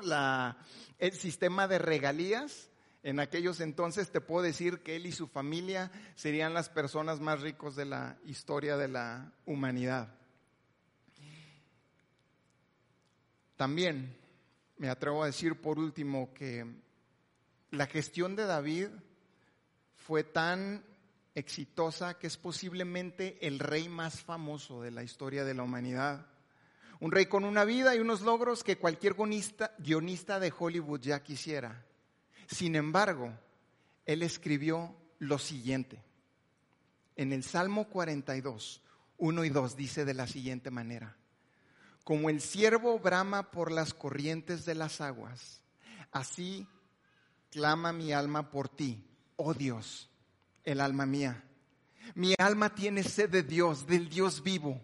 el 0.98 1.14
sistema 1.14 1.68
de 1.68 1.78
regalías, 1.78 2.69
en 3.02 3.20
aquellos 3.20 3.62
entonces 3.62 4.12
te 4.12 4.22
puedo 4.22 4.44
decir 4.44 4.80
que 4.80 4.96
él 4.96 5.06
y 5.06 5.12
su 5.12 5.28
familia 5.28 5.92
serían 6.16 6.54
las 6.54 6.70
personas 6.70 7.20
más 7.20 7.42
ricos 7.42 7.76
de 7.76 7.86
la 7.86 8.18
historia 8.26 8.76
de 8.76 8.90
la 8.90 9.32
humanidad. 9.46 10.14
También 13.56 14.18
me 14.78 14.90
atrevo 14.90 15.24
a 15.24 15.28
decir 15.28 15.62
por 15.62 15.80
último 15.80 16.34
que 16.34 16.66
la 17.72 17.88
gestión 17.88 18.36
de 18.36 18.46
David 18.46 18.88
fue 19.96 20.24
tan 20.24 20.84
exitosa 21.36 22.18
que 22.18 22.28
es 22.28 22.38
posiblemente 22.38 23.46
el 23.46 23.60
rey 23.60 23.88
más 23.90 24.22
famoso 24.22 24.82
de 24.82 24.92
la 24.92 25.04
historia 25.04 25.46
de 25.46 25.54
la 25.54 25.64
humanidad. 25.64 26.26
Un 27.00 27.12
rey 27.12 27.28
con 27.28 27.46
una 27.46 27.64
vida 27.64 27.96
y 27.96 28.00
unos 28.00 28.22
logros 28.22 28.64
que 28.64 28.78
cualquier 28.78 29.14
guionista, 29.14 29.74
guionista 29.78 30.40
de 30.40 30.54
Hollywood 30.58 31.00
ya 31.00 31.24
quisiera. 31.24 31.86
Sin 32.50 32.76
embargo, 32.76 33.32
él 34.06 34.24
escribió 34.24 34.96
lo 35.20 35.38
siguiente. 35.38 36.02
En 37.16 37.32
el 37.32 37.44
Salmo 37.44 37.88
42, 37.90 38.82
1 39.18 39.46
y 39.46 39.50
2 39.50 39.76
dice 39.76 40.04
de 40.04 40.16
la 40.16 40.26
siguiente 40.26 40.72
manera, 40.72 41.16
como 42.04 42.30
el 42.30 42.42
siervo 42.42 42.98
brama 42.98 43.52
por 43.52 43.72
las 43.72 43.94
corrientes 43.94 44.66
de 44.66 44.74
las 44.74 45.00
aguas, 45.00 45.62
así 46.12 46.66
clama 47.52 47.94
mi 47.94 48.14
alma 48.14 48.50
por 48.50 48.68
ti, 48.68 49.06
oh 49.36 49.54
Dios, 49.54 50.10
el 50.64 50.82
alma 50.82 51.06
mía. 51.06 51.44
Mi 52.16 52.34
alma 52.40 52.74
tiene 52.74 53.04
sed 53.04 53.30
de 53.30 53.44
Dios, 53.44 53.86
del 53.86 54.10
Dios 54.10 54.42
vivo. 54.42 54.82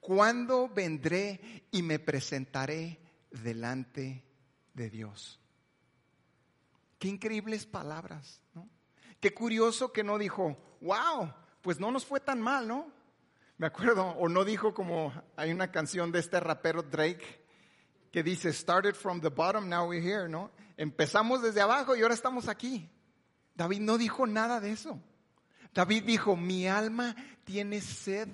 ¿Cuándo 0.00 0.68
vendré 0.68 1.64
y 1.70 1.82
me 1.82 2.00
presentaré 2.00 2.98
delante 3.30 4.24
de 4.72 4.90
Dios? 4.90 5.38
Qué 7.04 7.10
increíbles 7.10 7.66
palabras, 7.66 8.40
¿no? 8.54 8.66
Qué 9.20 9.34
curioso 9.34 9.92
que 9.92 10.02
no 10.02 10.16
dijo, 10.16 10.56
wow, 10.80 11.34
pues 11.60 11.78
no 11.78 11.90
nos 11.90 12.06
fue 12.06 12.18
tan 12.18 12.40
mal, 12.40 12.66
¿no? 12.66 12.90
Me 13.58 13.66
acuerdo, 13.66 14.06
o 14.06 14.26
no 14.26 14.42
dijo 14.42 14.72
como 14.72 15.12
hay 15.36 15.52
una 15.52 15.70
canción 15.70 16.10
de 16.10 16.20
este 16.20 16.40
rapero 16.40 16.82
Drake 16.82 17.44
que 18.10 18.22
dice, 18.22 18.54
started 18.54 18.94
from 18.94 19.20
the 19.20 19.28
bottom, 19.28 19.68
now 19.68 19.86
we're 19.86 20.02
here, 20.02 20.30
¿no? 20.30 20.50
Empezamos 20.78 21.42
desde 21.42 21.60
abajo 21.60 21.94
y 21.94 22.00
ahora 22.00 22.14
estamos 22.14 22.48
aquí. 22.48 22.90
David 23.54 23.80
no 23.80 23.98
dijo 23.98 24.26
nada 24.26 24.58
de 24.58 24.72
eso. 24.72 24.98
David 25.74 26.04
dijo, 26.04 26.38
mi 26.38 26.68
alma 26.68 27.14
tiene 27.44 27.82
sed 27.82 28.30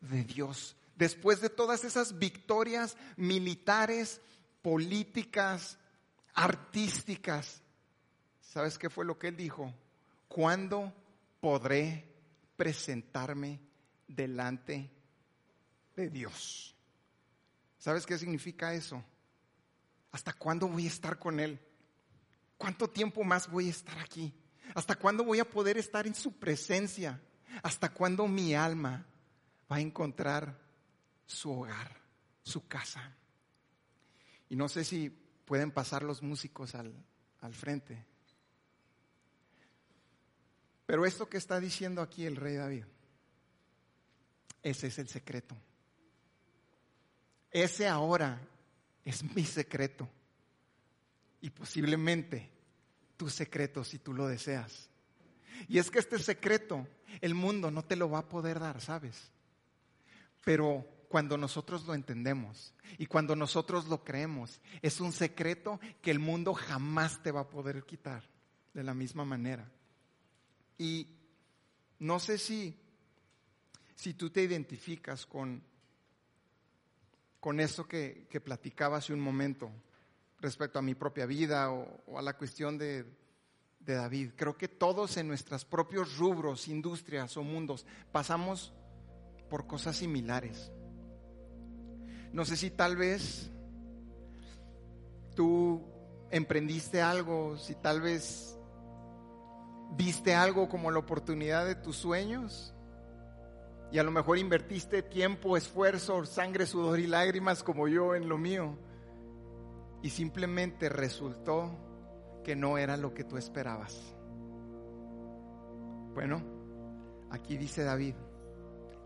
de 0.00 0.24
Dios. 0.24 0.74
Después 0.96 1.40
de 1.40 1.50
todas 1.50 1.84
esas 1.84 2.18
victorias 2.18 2.96
militares, 3.16 4.20
políticas, 4.60 5.78
artísticas, 6.34 7.62
¿sabes 8.48 8.78
qué 8.78 8.88
fue 8.90 9.04
lo 9.04 9.18
que 9.18 9.28
él 9.28 9.36
dijo? 9.36 9.72
¿Cuándo 10.26 10.92
podré 11.40 12.12
presentarme 12.56 13.60
delante 14.06 14.90
de 15.94 16.08
Dios? 16.08 16.74
¿Sabes 17.78 18.06
qué 18.06 18.18
significa 18.18 18.74
eso? 18.74 19.04
¿Hasta 20.10 20.32
cuándo 20.32 20.66
voy 20.66 20.86
a 20.86 20.88
estar 20.88 21.18
con 21.18 21.38
Él? 21.38 21.60
¿Cuánto 22.56 22.88
tiempo 22.88 23.22
más 23.22 23.48
voy 23.50 23.68
a 23.68 23.70
estar 23.70 23.98
aquí? 23.98 24.34
¿Hasta 24.74 24.96
cuándo 24.96 25.22
voy 25.24 25.38
a 25.38 25.48
poder 25.48 25.78
estar 25.78 26.06
en 26.06 26.14
su 26.14 26.38
presencia? 26.38 27.20
¿Hasta 27.62 27.92
cuándo 27.92 28.26
mi 28.26 28.54
alma 28.54 29.06
va 29.70 29.76
a 29.76 29.80
encontrar 29.80 30.58
su 31.26 31.52
hogar, 31.52 31.96
su 32.42 32.66
casa? 32.66 33.14
Y 34.48 34.56
no 34.56 34.68
sé 34.68 34.84
si 34.84 35.10
pueden 35.44 35.70
pasar 35.70 36.02
los 36.02 36.22
músicos 36.22 36.74
al, 36.74 36.92
al 37.40 37.54
frente. 37.54 38.04
Pero 40.88 41.04
esto 41.04 41.28
que 41.28 41.36
está 41.36 41.60
diciendo 41.60 42.00
aquí 42.00 42.24
el 42.24 42.34
rey 42.34 42.54
David, 42.56 42.84
ese 44.62 44.86
es 44.86 44.98
el 44.98 45.06
secreto. 45.06 45.54
Ese 47.50 47.86
ahora 47.86 48.40
es 49.04 49.22
mi 49.22 49.44
secreto. 49.44 50.08
Y 51.42 51.50
posiblemente 51.50 52.48
tu 53.18 53.28
secreto 53.28 53.84
si 53.84 53.98
tú 53.98 54.14
lo 54.14 54.28
deseas. 54.28 54.88
Y 55.68 55.76
es 55.76 55.90
que 55.90 55.98
este 55.98 56.18
secreto 56.18 56.88
el 57.20 57.34
mundo 57.34 57.70
no 57.70 57.84
te 57.84 57.94
lo 57.94 58.08
va 58.08 58.20
a 58.20 58.28
poder 58.30 58.58
dar, 58.58 58.80
¿sabes? 58.80 59.30
Pero 60.42 60.86
cuando 61.10 61.36
nosotros 61.36 61.84
lo 61.84 61.92
entendemos 61.92 62.72
y 62.96 63.04
cuando 63.04 63.36
nosotros 63.36 63.88
lo 63.88 64.04
creemos, 64.04 64.58
es 64.80 65.02
un 65.02 65.12
secreto 65.12 65.80
que 66.00 66.10
el 66.10 66.18
mundo 66.18 66.54
jamás 66.54 67.22
te 67.22 67.30
va 67.30 67.40
a 67.40 67.50
poder 67.50 67.84
quitar 67.84 68.22
de 68.72 68.82
la 68.82 68.94
misma 68.94 69.26
manera. 69.26 69.70
Y 70.78 71.06
no 71.98 72.20
sé 72.20 72.38
si, 72.38 72.74
si 73.94 74.14
tú 74.14 74.30
te 74.30 74.42
identificas 74.42 75.26
con, 75.26 75.62
con 77.40 77.60
eso 77.60 77.86
que, 77.86 78.26
que 78.30 78.40
platicaba 78.40 78.98
hace 78.98 79.12
un 79.12 79.20
momento 79.20 79.70
respecto 80.40 80.78
a 80.78 80.82
mi 80.82 80.94
propia 80.94 81.26
vida 81.26 81.72
o, 81.72 82.18
a 82.18 82.22
la 82.22 82.36
cuestión 82.36 82.78
de, 82.78 83.04
de 83.80 83.94
David. 83.94 84.32
Creo 84.36 84.56
que 84.56 84.68
todos 84.68 85.16
en 85.16 85.28
nuestros 85.28 85.64
propios 85.64 86.16
rubros, 86.16 86.68
industrias 86.68 87.36
o 87.36 87.42
mundos 87.42 87.86
pasamos 88.12 88.72
por 89.50 89.66
cosas 89.66 89.96
similares. 89.96 90.70
No 92.32 92.44
sé 92.44 92.56
si 92.56 92.70
tal 92.70 92.96
vez 92.96 93.50
tú 95.34 95.82
emprendiste 96.30 97.00
algo, 97.00 97.56
si 97.56 97.74
tal 97.74 98.00
vez 98.00 98.57
viste 99.96 100.34
algo 100.34 100.68
como 100.68 100.90
la 100.90 100.98
oportunidad 100.98 101.66
de 101.66 101.74
tus 101.74 101.96
sueños 101.96 102.74
y 103.90 103.98
a 103.98 104.02
lo 104.02 104.10
mejor 104.10 104.38
invertiste 104.38 105.02
tiempo, 105.02 105.56
esfuerzo, 105.56 106.24
sangre, 106.26 106.66
sudor 106.66 106.98
y 106.98 107.06
lágrimas 107.06 107.62
como 107.62 107.88
yo 107.88 108.14
en 108.14 108.28
lo 108.28 108.36
mío 108.36 108.76
y 110.02 110.10
simplemente 110.10 110.88
resultó 110.88 111.70
que 112.44 112.54
no 112.54 112.78
era 112.78 112.96
lo 112.96 113.14
que 113.14 113.24
tú 113.24 113.36
esperabas. 113.36 114.14
Bueno, 116.14 116.42
aquí 117.30 117.56
dice 117.56 117.82
David 117.82 118.14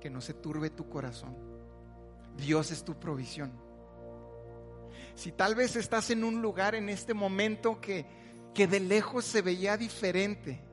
que 0.01 0.11
no 0.11 0.20
se 0.20 0.35
turbe 0.35 0.70
tu 0.70 0.89
corazón. 0.89 1.37
Dios 2.37 2.72
es 2.72 2.85
tu 2.85 2.99
provisión. 2.99 3.53
Si 5.14 5.30
tal 5.30 5.55
vez 5.55 5.76
estás 5.76 6.11
en 6.11 6.24
un 6.24 6.43
lugar 6.43 6.74
en 6.74 6.89
este 6.89 7.14
momento 7.14 7.80
que, 7.80 8.07
que 8.55 8.66
de 8.66 8.80
lejos 8.80 9.24
se 9.24 9.43
veía 9.43 9.76
diferente, 9.76 10.64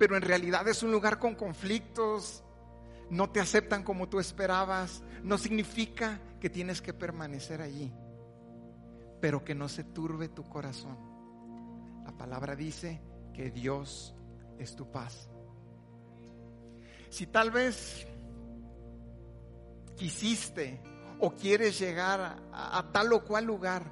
pero 0.00 0.16
en 0.16 0.22
realidad 0.22 0.66
es 0.66 0.82
un 0.82 0.92
lugar 0.92 1.18
con 1.18 1.34
conflictos, 1.34 2.42
no 3.10 3.28
te 3.28 3.38
aceptan 3.38 3.82
como 3.82 4.08
tú 4.08 4.18
esperabas, 4.18 5.02
no 5.22 5.36
significa 5.36 6.18
que 6.40 6.48
tienes 6.48 6.80
que 6.80 6.94
permanecer 6.94 7.60
allí, 7.60 7.92
pero 9.20 9.44
que 9.44 9.54
no 9.54 9.68
se 9.68 9.84
turbe 9.84 10.30
tu 10.30 10.42
corazón. 10.44 10.96
La 12.02 12.16
palabra 12.16 12.56
dice 12.56 13.02
que 13.34 13.50
Dios 13.50 14.14
es 14.58 14.74
tu 14.74 14.90
paz. 14.90 15.28
Si 17.10 17.26
tal 17.26 17.50
vez 17.50 18.06
quisiste 19.98 20.80
o 21.18 21.32
quieres 21.32 21.78
llegar 21.78 22.38
a, 22.54 22.90
tal 22.90 23.12
o 23.12 23.22
cual 23.22 23.44
lugar 23.44 23.84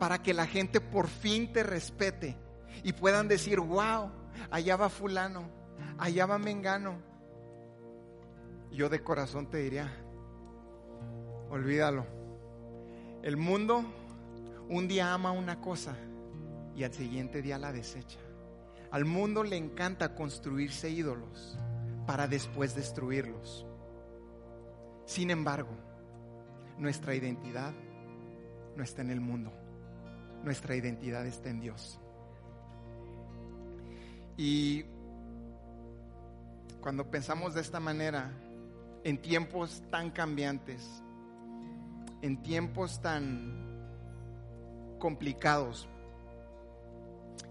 para 0.00 0.20
que 0.24 0.34
la 0.34 0.48
gente 0.48 0.80
por 0.80 1.06
fin 1.06 1.52
te 1.52 1.62
respete 1.62 2.36
y 2.82 2.94
puedan 2.94 3.28
decir, 3.28 3.60
wow, 3.60 4.23
allá 4.50 4.76
va 4.76 4.88
fulano, 4.88 5.48
allá 5.98 6.26
va 6.26 6.38
mengano. 6.38 6.96
Yo 8.70 8.88
de 8.88 9.02
corazón 9.02 9.48
te 9.48 9.58
diría, 9.58 9.90
olvídalo. 11.50 12.06
El 13.22 13.36
mundo 13.36 13.84
un 14.68 14.88
día 14.88 15.14
ama 15.14 15.32
una 15.32 15.60
cosa 15.60 15.96
y 16.74 16.84
al 16.84 16.92
siguiente 16.92 17.42
día 17.42 17.58
la 17.58 17.72
desecha. 17.72 18.18
Al 18.90 19.04
mundo 19.04 19.42
le 19.44 19.56
encanta 19.56 20.14
construirse 20.14 20.90
ídolos 20.90 21.58
para 22.06 22.28
después 22.28 22.74
destruirlos. 22.74 23.66
Sin 25.04 25.30
embargo, 25.30 25.70
nuestra 26.78 27.14
identidad 27.14 27.72
no 28.76 28.82
está 28.82 29.02
en 29.02 29.10
el 29.10 29.20
mundo, 29.20 29.52
nuestra 30.42 30.76
identidad 30.76 31.26
está 31.26 31.50
en 31.50 31.60
Dios. 31.60 32.00
Y 34.36 34.84
cuando 36.80 37.10
pensamos 37.10 37.54
de 37.54 37.60
esta 37.60 37.80
manera, 37.80 38.30
en 39.04 39.18
tiempos 39.18 39.82
tan 39.90 40.10
cambiantes, 40.10 41.02
en 42.22 42.42
tiempos 42.42 43.00
tan 43.00 43.88
complicados, 44.98 45.88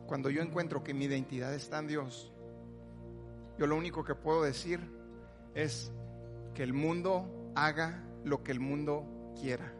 cuando 0.07 0.29
yo 0.29 0.41
encuentro 0.41 0.83
que 0.83 0.93
mi 0.93 1.05
identidad 1.05 1.53
está 1.53 1.79
en 1.79 1.87
Dios, 1.87 2.31
yo 3.57 3.67
lo 3.67 3.75
único 3.77 4.03
que 4.03 4.15
puedo 4.15 4.43
decir 4.43 4.79
es 5.55 5.91
que 6.53 6.63
el 6.63 6.73
mundo 6.73 7.51
haga 7.55 8.03
lo 8.23 8.43
que 8.43 8.51
el 8.51 8.59
mundo 8.59 9.05
quiera. 9.39 9.73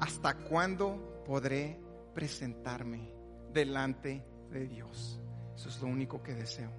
¿Hasta 0.00 0.34
cuándo 0.34 1.22
podré 1.26 1.78
presentarme 2.14 3.12
delante 3.52 4.24
de 4.50 4.66
Dios? 4.66 5.20
Eso 5.58 5.70
es 5.70 5.82
lo 5.82 5.88
único 5.88 6.22
que 6.22 6.36
deseo. 6.36 6.70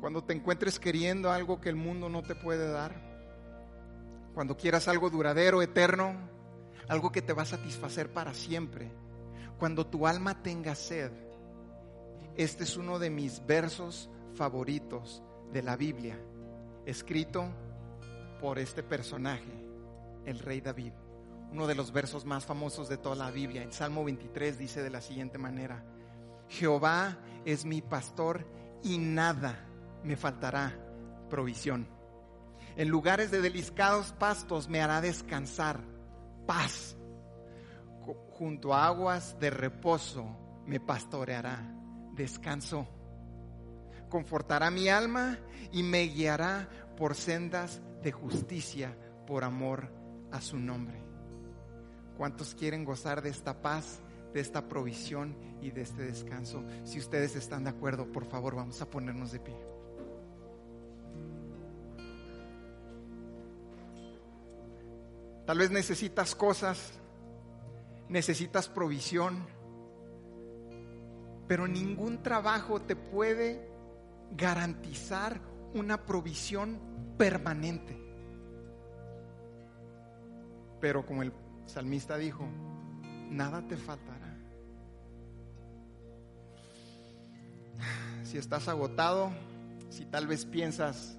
Cuando 0.00 0.24
te 0.24 0.32
encuentres 0.32 0.80
queriendo 0.80 1.30
algo 1.30 1.60
que 1.60 1.68
el 1.68 1.76
mundo 1.76 2.08
no 2.08 2.22
te 2.22 2.34
puede 2.34 2.66
dar, 2.66 2.94
cuando 4.32 4.56
quieras 4.56 4.88
algo 4.88 5.10
duradero, 5.10 5.60
eterno, 5.60 6.16
algo 6.88 7.12
que 7.12 7.20
te 7.20 7.34
va 7.34 7.42
a 7.42 7.46
satisfacer 7.46 8.10
para 8.10 8.32
siempre, 8.32 8.90
cuando 9.58 9.86
tu 9.86 10.06
alma 10.06 10.42
tenga 10.42 10.74
sed, 10.74 11.12
este 12.38 12.64
es 12.64 12.78
uno 12.78 12.98
de 12.98 13.10
mis 13.10 13.44
versos 13.44 14.08
favoritos 14.32 15.22
de 15.52 15.62
la 15.62 15.76
Biblia, 15.76 16.18
escrito 16.86 17.50
por 18.40 18.58
este 18.58 18.82
personaje, 18.82 19.52
el 20.24 20.38
rey 20.38 20.62
David. 20.62 20.92
uno 21.52 21.66
de 21.66 21.74
los 21.74 21.92
versos 21.92 22.24
más 22.24 22.46
famosos 22.46 22.88
de 22.88 22.96
toda 22.96 23.14
la 23.14 23.30
Biblia. 23.30 23.62
En 23.62 23.72
Salmo 23.72 24.04
23 24.04 24.56
dice 24.56 24.82
de 24.82 24.90
la 24.90 25.02
siguiente 25.02 25.36
manera, 25.36 25.82
Jehová 26.48 27.18
es 27.44 27.64
mi 27.64 27.82
pastor 27.82 28.46
y 28.82 28.98
nada 28.98 29.64
me 30.02 30.16
faltará 30.16 30.74
provisión. 31.28 31.86
En 32.76 32.88
lugares 32.88 33.30
de 33.30 33.40
deliscados 33.40 34.12
pastos 34.12 34.68
me 34.68 34.80
hará 34.80 35.00
descansar, 35.00 35.80
paz. 36.46 36.96
Junto 38.30 38.72
a 38.72 38.86
aguas 38.86 39.38
de 39.40 39.50
reposo 39.50 40.24
me 40.64 40.78
pastoreará, 40.78 41.60
descanso. 42.14 42.86
Confortará 44.08 44.70
mi 44.70 44.88
alma 44.88 45.38
y 45.72 45.82
me 45.82 46.02
guiará 46.04 46.68
por 46.96 47.14
sendas 47.14 47.80
de 48.02 48.12
justicia 48.12 48.96
por 49.26 49.44
amor 49.44 49.92
a 50.30 50.40
su 50.40 50.58
nombre. 50.58 51.02
¿Cuántos 52.16 52.54
quieren 52.54 52.84
gozar 52.84 53.22
de 53.22 53.30
esta 53.30 53.60
paz, 53.60 54.00
de 54.32 54.40
esta 54.40 54.68
provisión 54.68 55.36
y 55.60 55.70
de 55.70 55.82
este 55.82 56.02
descanso? 56.02 56.64
Si 56.84 56.98
ustedes 56.98 57.36
están 57.36 57.64
de 57.64 57.70
acuerdo, 57.70 58.10
por 58.10 58.24
favor, 58.24 58.54
vamos 58.54 58.80
a 58.82 58.90
ponernos 58.90 59.32
de 59.32 59.40
pie. 59.40 59.56
Tal 65.46 65.56
vez 65.56 65.70
necesitas 65.70 66.34
cosas, 66.34 66.98
necesitas 68.08 68.68
provisión, 68.68 69.46
pero 71.46 71.66
ningún 71.66 72.22
trabajo 72.22 72.82
te 72.82 72.94
puede 72.94 73.66
garantizar 74.36 75.40
una 75.72 76.04
provisión 76.04 76.78
permanente. 77.16 77.96
Pero 80.80 81.04
como 81.06 81.22
el 81.22 81.32
salmista 81.64 82.16
dijo, 82.18 82.44
nada 83.30 83.66
te 83.66 83.76
faltará. 83.76 84.17
Si 88.22 88.38
estás 88.38 88.68
agotado, 88.68 89.30
si 89.88 90.04
tal 90.04 90.26
vez 90.26 90.44
piensas, 90.44 91.18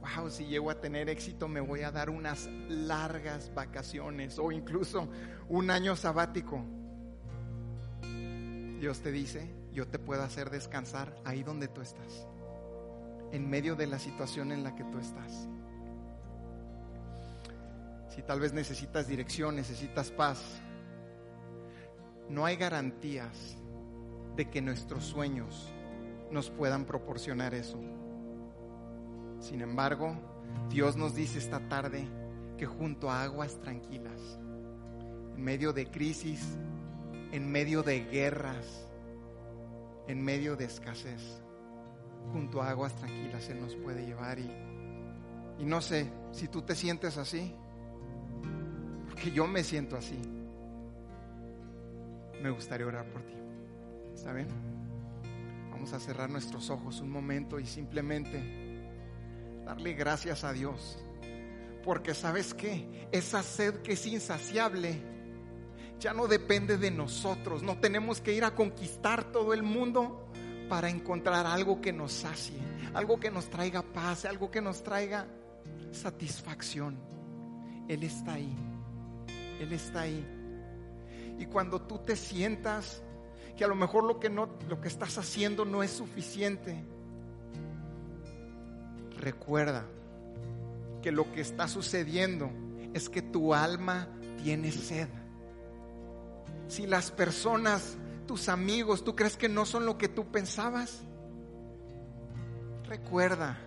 wow, 0.00 0.30
si 0.30 0.46
llego 0.46 0.70
a 0.70 0.80
tener 0.80 1.08
éxito 1.08 1.48
me 1.48 1.60
voy 1.60 1.82
a 1.82 1.90
dar 1.90 2.10
unas 2.10 2.48
largas 2.68 3.52
vacaciones 3.54 4.38
o 4.38 4.52
incluso 4.52 5.08
un 5.48 5.70
año 5.70 5.96
sabático. 5.96 6.62
Dios 8.80 9.00
te 9.00 9.12
dice, 9.12 9.50
yo 9.72 9.86
te 9.88 9.98
puedo 9.98 10.22
hacer 10.22 10.50
descansar 10.50 11.14
ahí 11.24 11.42
donde 11.42 11.68
tú 11.68 11.80
estás, 11.80 12.26
en 13.32 13.48
medio 13.48 13.76
de 13.76 13.86
la 13.86 13.98
situación 13.98 14.52
en 14.52 14.64
la 14.64 14.74
que 14.74 14.84
tú 14.84 14.98
estás 14.98 15.48
si 18.20 18.22
tal 18.22 18.40
vez 18.40 18.52
necesitas 18.52 19.06
dirección, 19.06 19.56
necesitas 19.56 20.10
paz, 20.10 20.60
no 22.28 22.44
hay 22.44 22.56
garantías 22.56 23.56
de 24.36 24.50
que 24.50 24.60
nuestros 24.60 25.04
sueños 25.04 25.72
nos 26.30 26.50
puedan 26.50 26.84
proporcionar 26.84 27.54
eso. 27.54 27.78
Sin 29.40 29.60
embargo, 29.62 30.14
Dios 30.68 30.96
nos 30.96 31.14
dice 31.14 31.38
esta 31.38 31.60
tarde 31.68 32.06
que 32.58 32.66
junto 32.66 33.10
a 33.10 33.22
aguas 33.22 33.58
tranquilas, 33.60 34.38
en 35.34 35.42
medio 35.42 35.72
de 35.72 35.90
crisis, 35.90 36.58
en 37.32 37.50
medio 37.50 37.82
de 37.82 38.04
guerras, 38.04 38.86
en 40.06 40.22
medio 40.22 40.56
de 40.56 40.64
escasez, 40.64 41.42
junto 42.32 42.62
a 42.62 42.70
aguas 42.70 42.94
tranquilas 42.96 43.48
Él 43.48 43.60
nos 43.60 43.74
puede 43.76 44.04
llevar 44.04 44.38
y, 44.38 44.50
y 45.58 45.64
no 45.64 45.80
sé 45.80 46.10
si 46.32 46.48
tú 46.48 46.62
te 46.62 46.74
sientes 46.74 47.16
así 47.16 47.54
que 49.20 49.30
yo 49.30 49.46
me 49.46 49.62
siento 49.62 49.96
así. 49.96 50.18
Me 52.42 52.50
gustaría 52.50 52.86
orar 52.86 53.06
por 53.12 53.22
ti. 53.22 53.34
¿Saben? 54.14 54.48
Vamos 55.80 55.94
a 55.94 55.98
cerrar 55.98 56.28
nuestros 56.28 56.68
ojos 56.68 57.00
un 57.00 57.08
momento 57.08 57.58
y 57.58 57.64
simplemente 57.64 58.38
darle 59.64 59.94
gracias 59.94 60.44
a 60.44 60.52
Dios. 60.52 60.98
Porque 61.82 62.12
sabes 62.12 62.52
que 62.52 63.08
esa 63.12 63.42
sed 63.42 63.76
que 63.76 63.94
es 63.94 64.04
insaciable 64.04 65.00
ya 65.98 66.12
no 66.12 66.26
depende 66.26 66.76
de 66.76 66.90
nosotros. 66.90 67.62
No 67.62 67.78
tenemos 67.78 68.20
que 68.20 68.34
ir 68.34 68.44
a 68.44 68.54
conquistar 68.54 69.32
todo 69.32 69.54
el 69.54 69.62
mundo 69.62 70.30
para 70.68 70.90
encontrar 70.90 71.46
algo 71.46 71.80
que 71.80 71.94
nos 71.94 72.12
sacie, 72.12 72.58
algo 72.92 73.18
que 73.18 73.30
nos 73.30 73.48
traiga 73.48 73.80
paz, 73.80 74.26
algo 74.26 74.50
que 74.50 74.60
nos 74.60 74.82
traiga 74.82 75.28
satisfacción. 75.92 76.98
Él 77.88 78.02
está 78.02 78.34
ahí. 78.34 78.54
Él 79.58 79.72
está 79.72 80.02
ahí. 80.02 80.26
Y 81.38 81.46
cuando 81.46 81.80
tú 81.80 82.00
te 82.00 82.16
sientas 82.16 83.02
que 83.56 83.64
a 83.64 83.68
lo 83.68 83.74
mejor 83.74 84.04
lo 84.04 84.18
que 84.18 84.30
no 84.30 84.48
lo 84.68 84.80
que 84.80 84.88
estás 84.88 85.18
haciendo 85.18 85.64
no 85.64 85.82
es 85.82 85.90
suficiente, 85.90 86.84
recuerda 89.18 89.84
que 91.02 91.12
lo 91.12 91.30
que 91.32 91.40
está 91.40 91.68
sucediendo 91.68 92.50
es 92.94 93.08
que 93.08 93.22
tu 93.22 93.54
alma 93.54 94.08
tiene 94.42 94.72
sed. 94.72 95.08
Si 96.68 96.86
las 96.86 97.10
personas, 97.10 97.96
tus 98.26 98.48
amigos, 98.48 99.04
tú 99.04 99.16
crees 99.16 99.36
que 99.36 99.48
no 99.48 99.66
son 99.66 99.86
lo 99.86 99.98
que 99.98 100.08
tú 100.08 100.30
pensabas, 100.30 101.02
recuerda, 102.84 103.58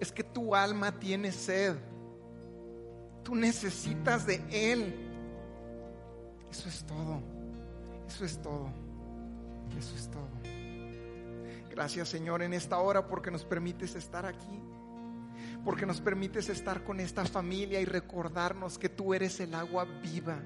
es 0.00 0.12
que 0.12 0.24
tu 0.24 0.54
alma 0.54 0.92
tiene 0.98 1.32
sed. 1.32 1.76
Tú 3.22 3.34
necesitas 3.34 4.26
de 4.26 4.42
Él. 4.50 4.94
Eso 6.50 6.68
es 6.68 6.84
todo. 6.84 7.20
Eso 8.08 8.24
es 8.24 8.42
todo. 8.42 8.81
Eso 9.78 9.94
es 9.96 10.10
todo. 10.10 10.28
Gracias 11.70 12.08
Señor 12.08 12.42
en 12.42 12.52
esta 12.52 12.78
hora 12.78 13.08
porque 13.08 13.30
nos 13.30 13.44
permites 13.44 13.94
estar 13.94 14.26
aquí. 14.26 14.60
Porque 15.64 15.86
nos 15.86 16.00
permites 16.00 16.48
estar 16.48 16.84
con 16.84 17.00
esta 17.00 17.24
familia 17.24 17.80
y 17.80 17.84
recordarnos 17.84 18.78
que 18.78 18.88
tú 18.88 19.14
eres 19.14 19.40
el 19.40 19.54
agua 19.54 19.84
viva. 19.84 20.38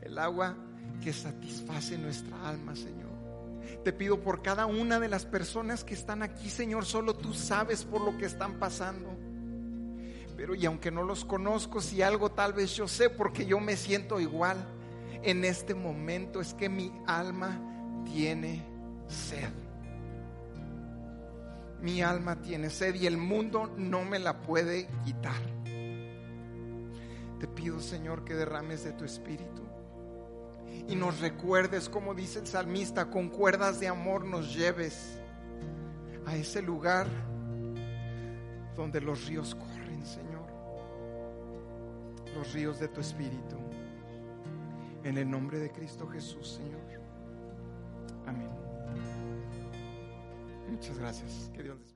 El 0.00 0.18
agua 0.18 0.56
que 1.02 1.12
satisface 1.12 1.98
nuestra 1.98 2.48
alma, 2.48 2.74
Señor. 2.74 3.12
Te 3.84 3.92
pido 3.92 4.20
por 4.20 4.42
cada 4.42 4.66
una 4.66 4.98
de 4.98 5.08
las 5.08 5.26
personas 5.26 5.84
que 5.84 5.94
están 5.94 6.22
aquí, 6.22 6.48
Señor, 6.50 6.84
solo 6.84 7.14
tú 7.14 7.34
sabes 7.34 7.84
por 7.84 8.00
lo 8.00 8.16
que 8.16 8.26
están 8.26 8.58
pasando. 8.58 9.10
Pero 10.36 10.54
y 10.54 10.66
aunque 10.66 10.90
no 10.90 11.02
los 11.02 11.24
conozco, 11.24 11.80
si 11.80 12.02
algo 12.02 12.30
tal 12.30 12.52
vez 12.52 12.74
yo 12.74 12.88
sé 12.88 13.10
porque 13.10 13.46
yo 13.46 13.60
me 13.60 13.76
siento 13.76 14.20
igual 14.20 14.56
en 15.22 15.44
este 15.44 15.74
momento 15.74 16.40
es 16.40 16.54
que 16.54 16.68
mi 16.68 16.92
alma 17.06 17.73
tiene 18.04 18.62
sed. 19.08 19.50
Mi 21.80 22.02
alma 22.02 22.40
tiene 22.40 22.70
sed 22.70 22.94
y 22.94 23.06
el 23.06 23.18
mundo 23.18 23.72
no 23.76 24.04
me 24.04 24.18
la 24.18 24.40
puede 24.40 24.88
quitar. 25.04 25.42
Te 27.38 27.48
pido, 27.48 27.80
Señor, 27.80 28.24
que 28.24 28.34
derrames 28.34 28.84
de 28.84 28.92
tu 28.92 29.04
espíritu 29.04 29.64
y 30.88 30.96
nos 30.96 31.20
recuerdes, 31.20 31.88
como 31.88 32.14
dice 32.14 32.40
el 32.40 32.46
salmista, 32.46 33.10
con 33.10 33.28
cuerdas 33.30 33.80
de 33.80 33.88
amor 33.88 34.24
nos 34.24 34.54
lleves 34.54 35.18
a 36.26 36.36
ese 36.36 36.60
lugar 36.60 37.06
donde 38.76 39.00
los 39.00 39.26
ríos 39.26 39.54
corren, 39.54 40.04
Señor. 40.04 40.44
Los 42.36 42.52
ríos 42.52 42.78
de 42.80 42.88
tu 42.88 43.00
espíritu. 43.00 43.56
En 45.04 45.16
el 45.16 45.30
nombre 45.30 45.58
de 45.58 45.70
Cristo 45.70 46.06
Jesús, 46.06 46.48
Señor. 46.48 46.83
Muchas 50.74 50.98
gracias. 50.98 51.50
Que 51.54 51.62
Dios 51.62 51.93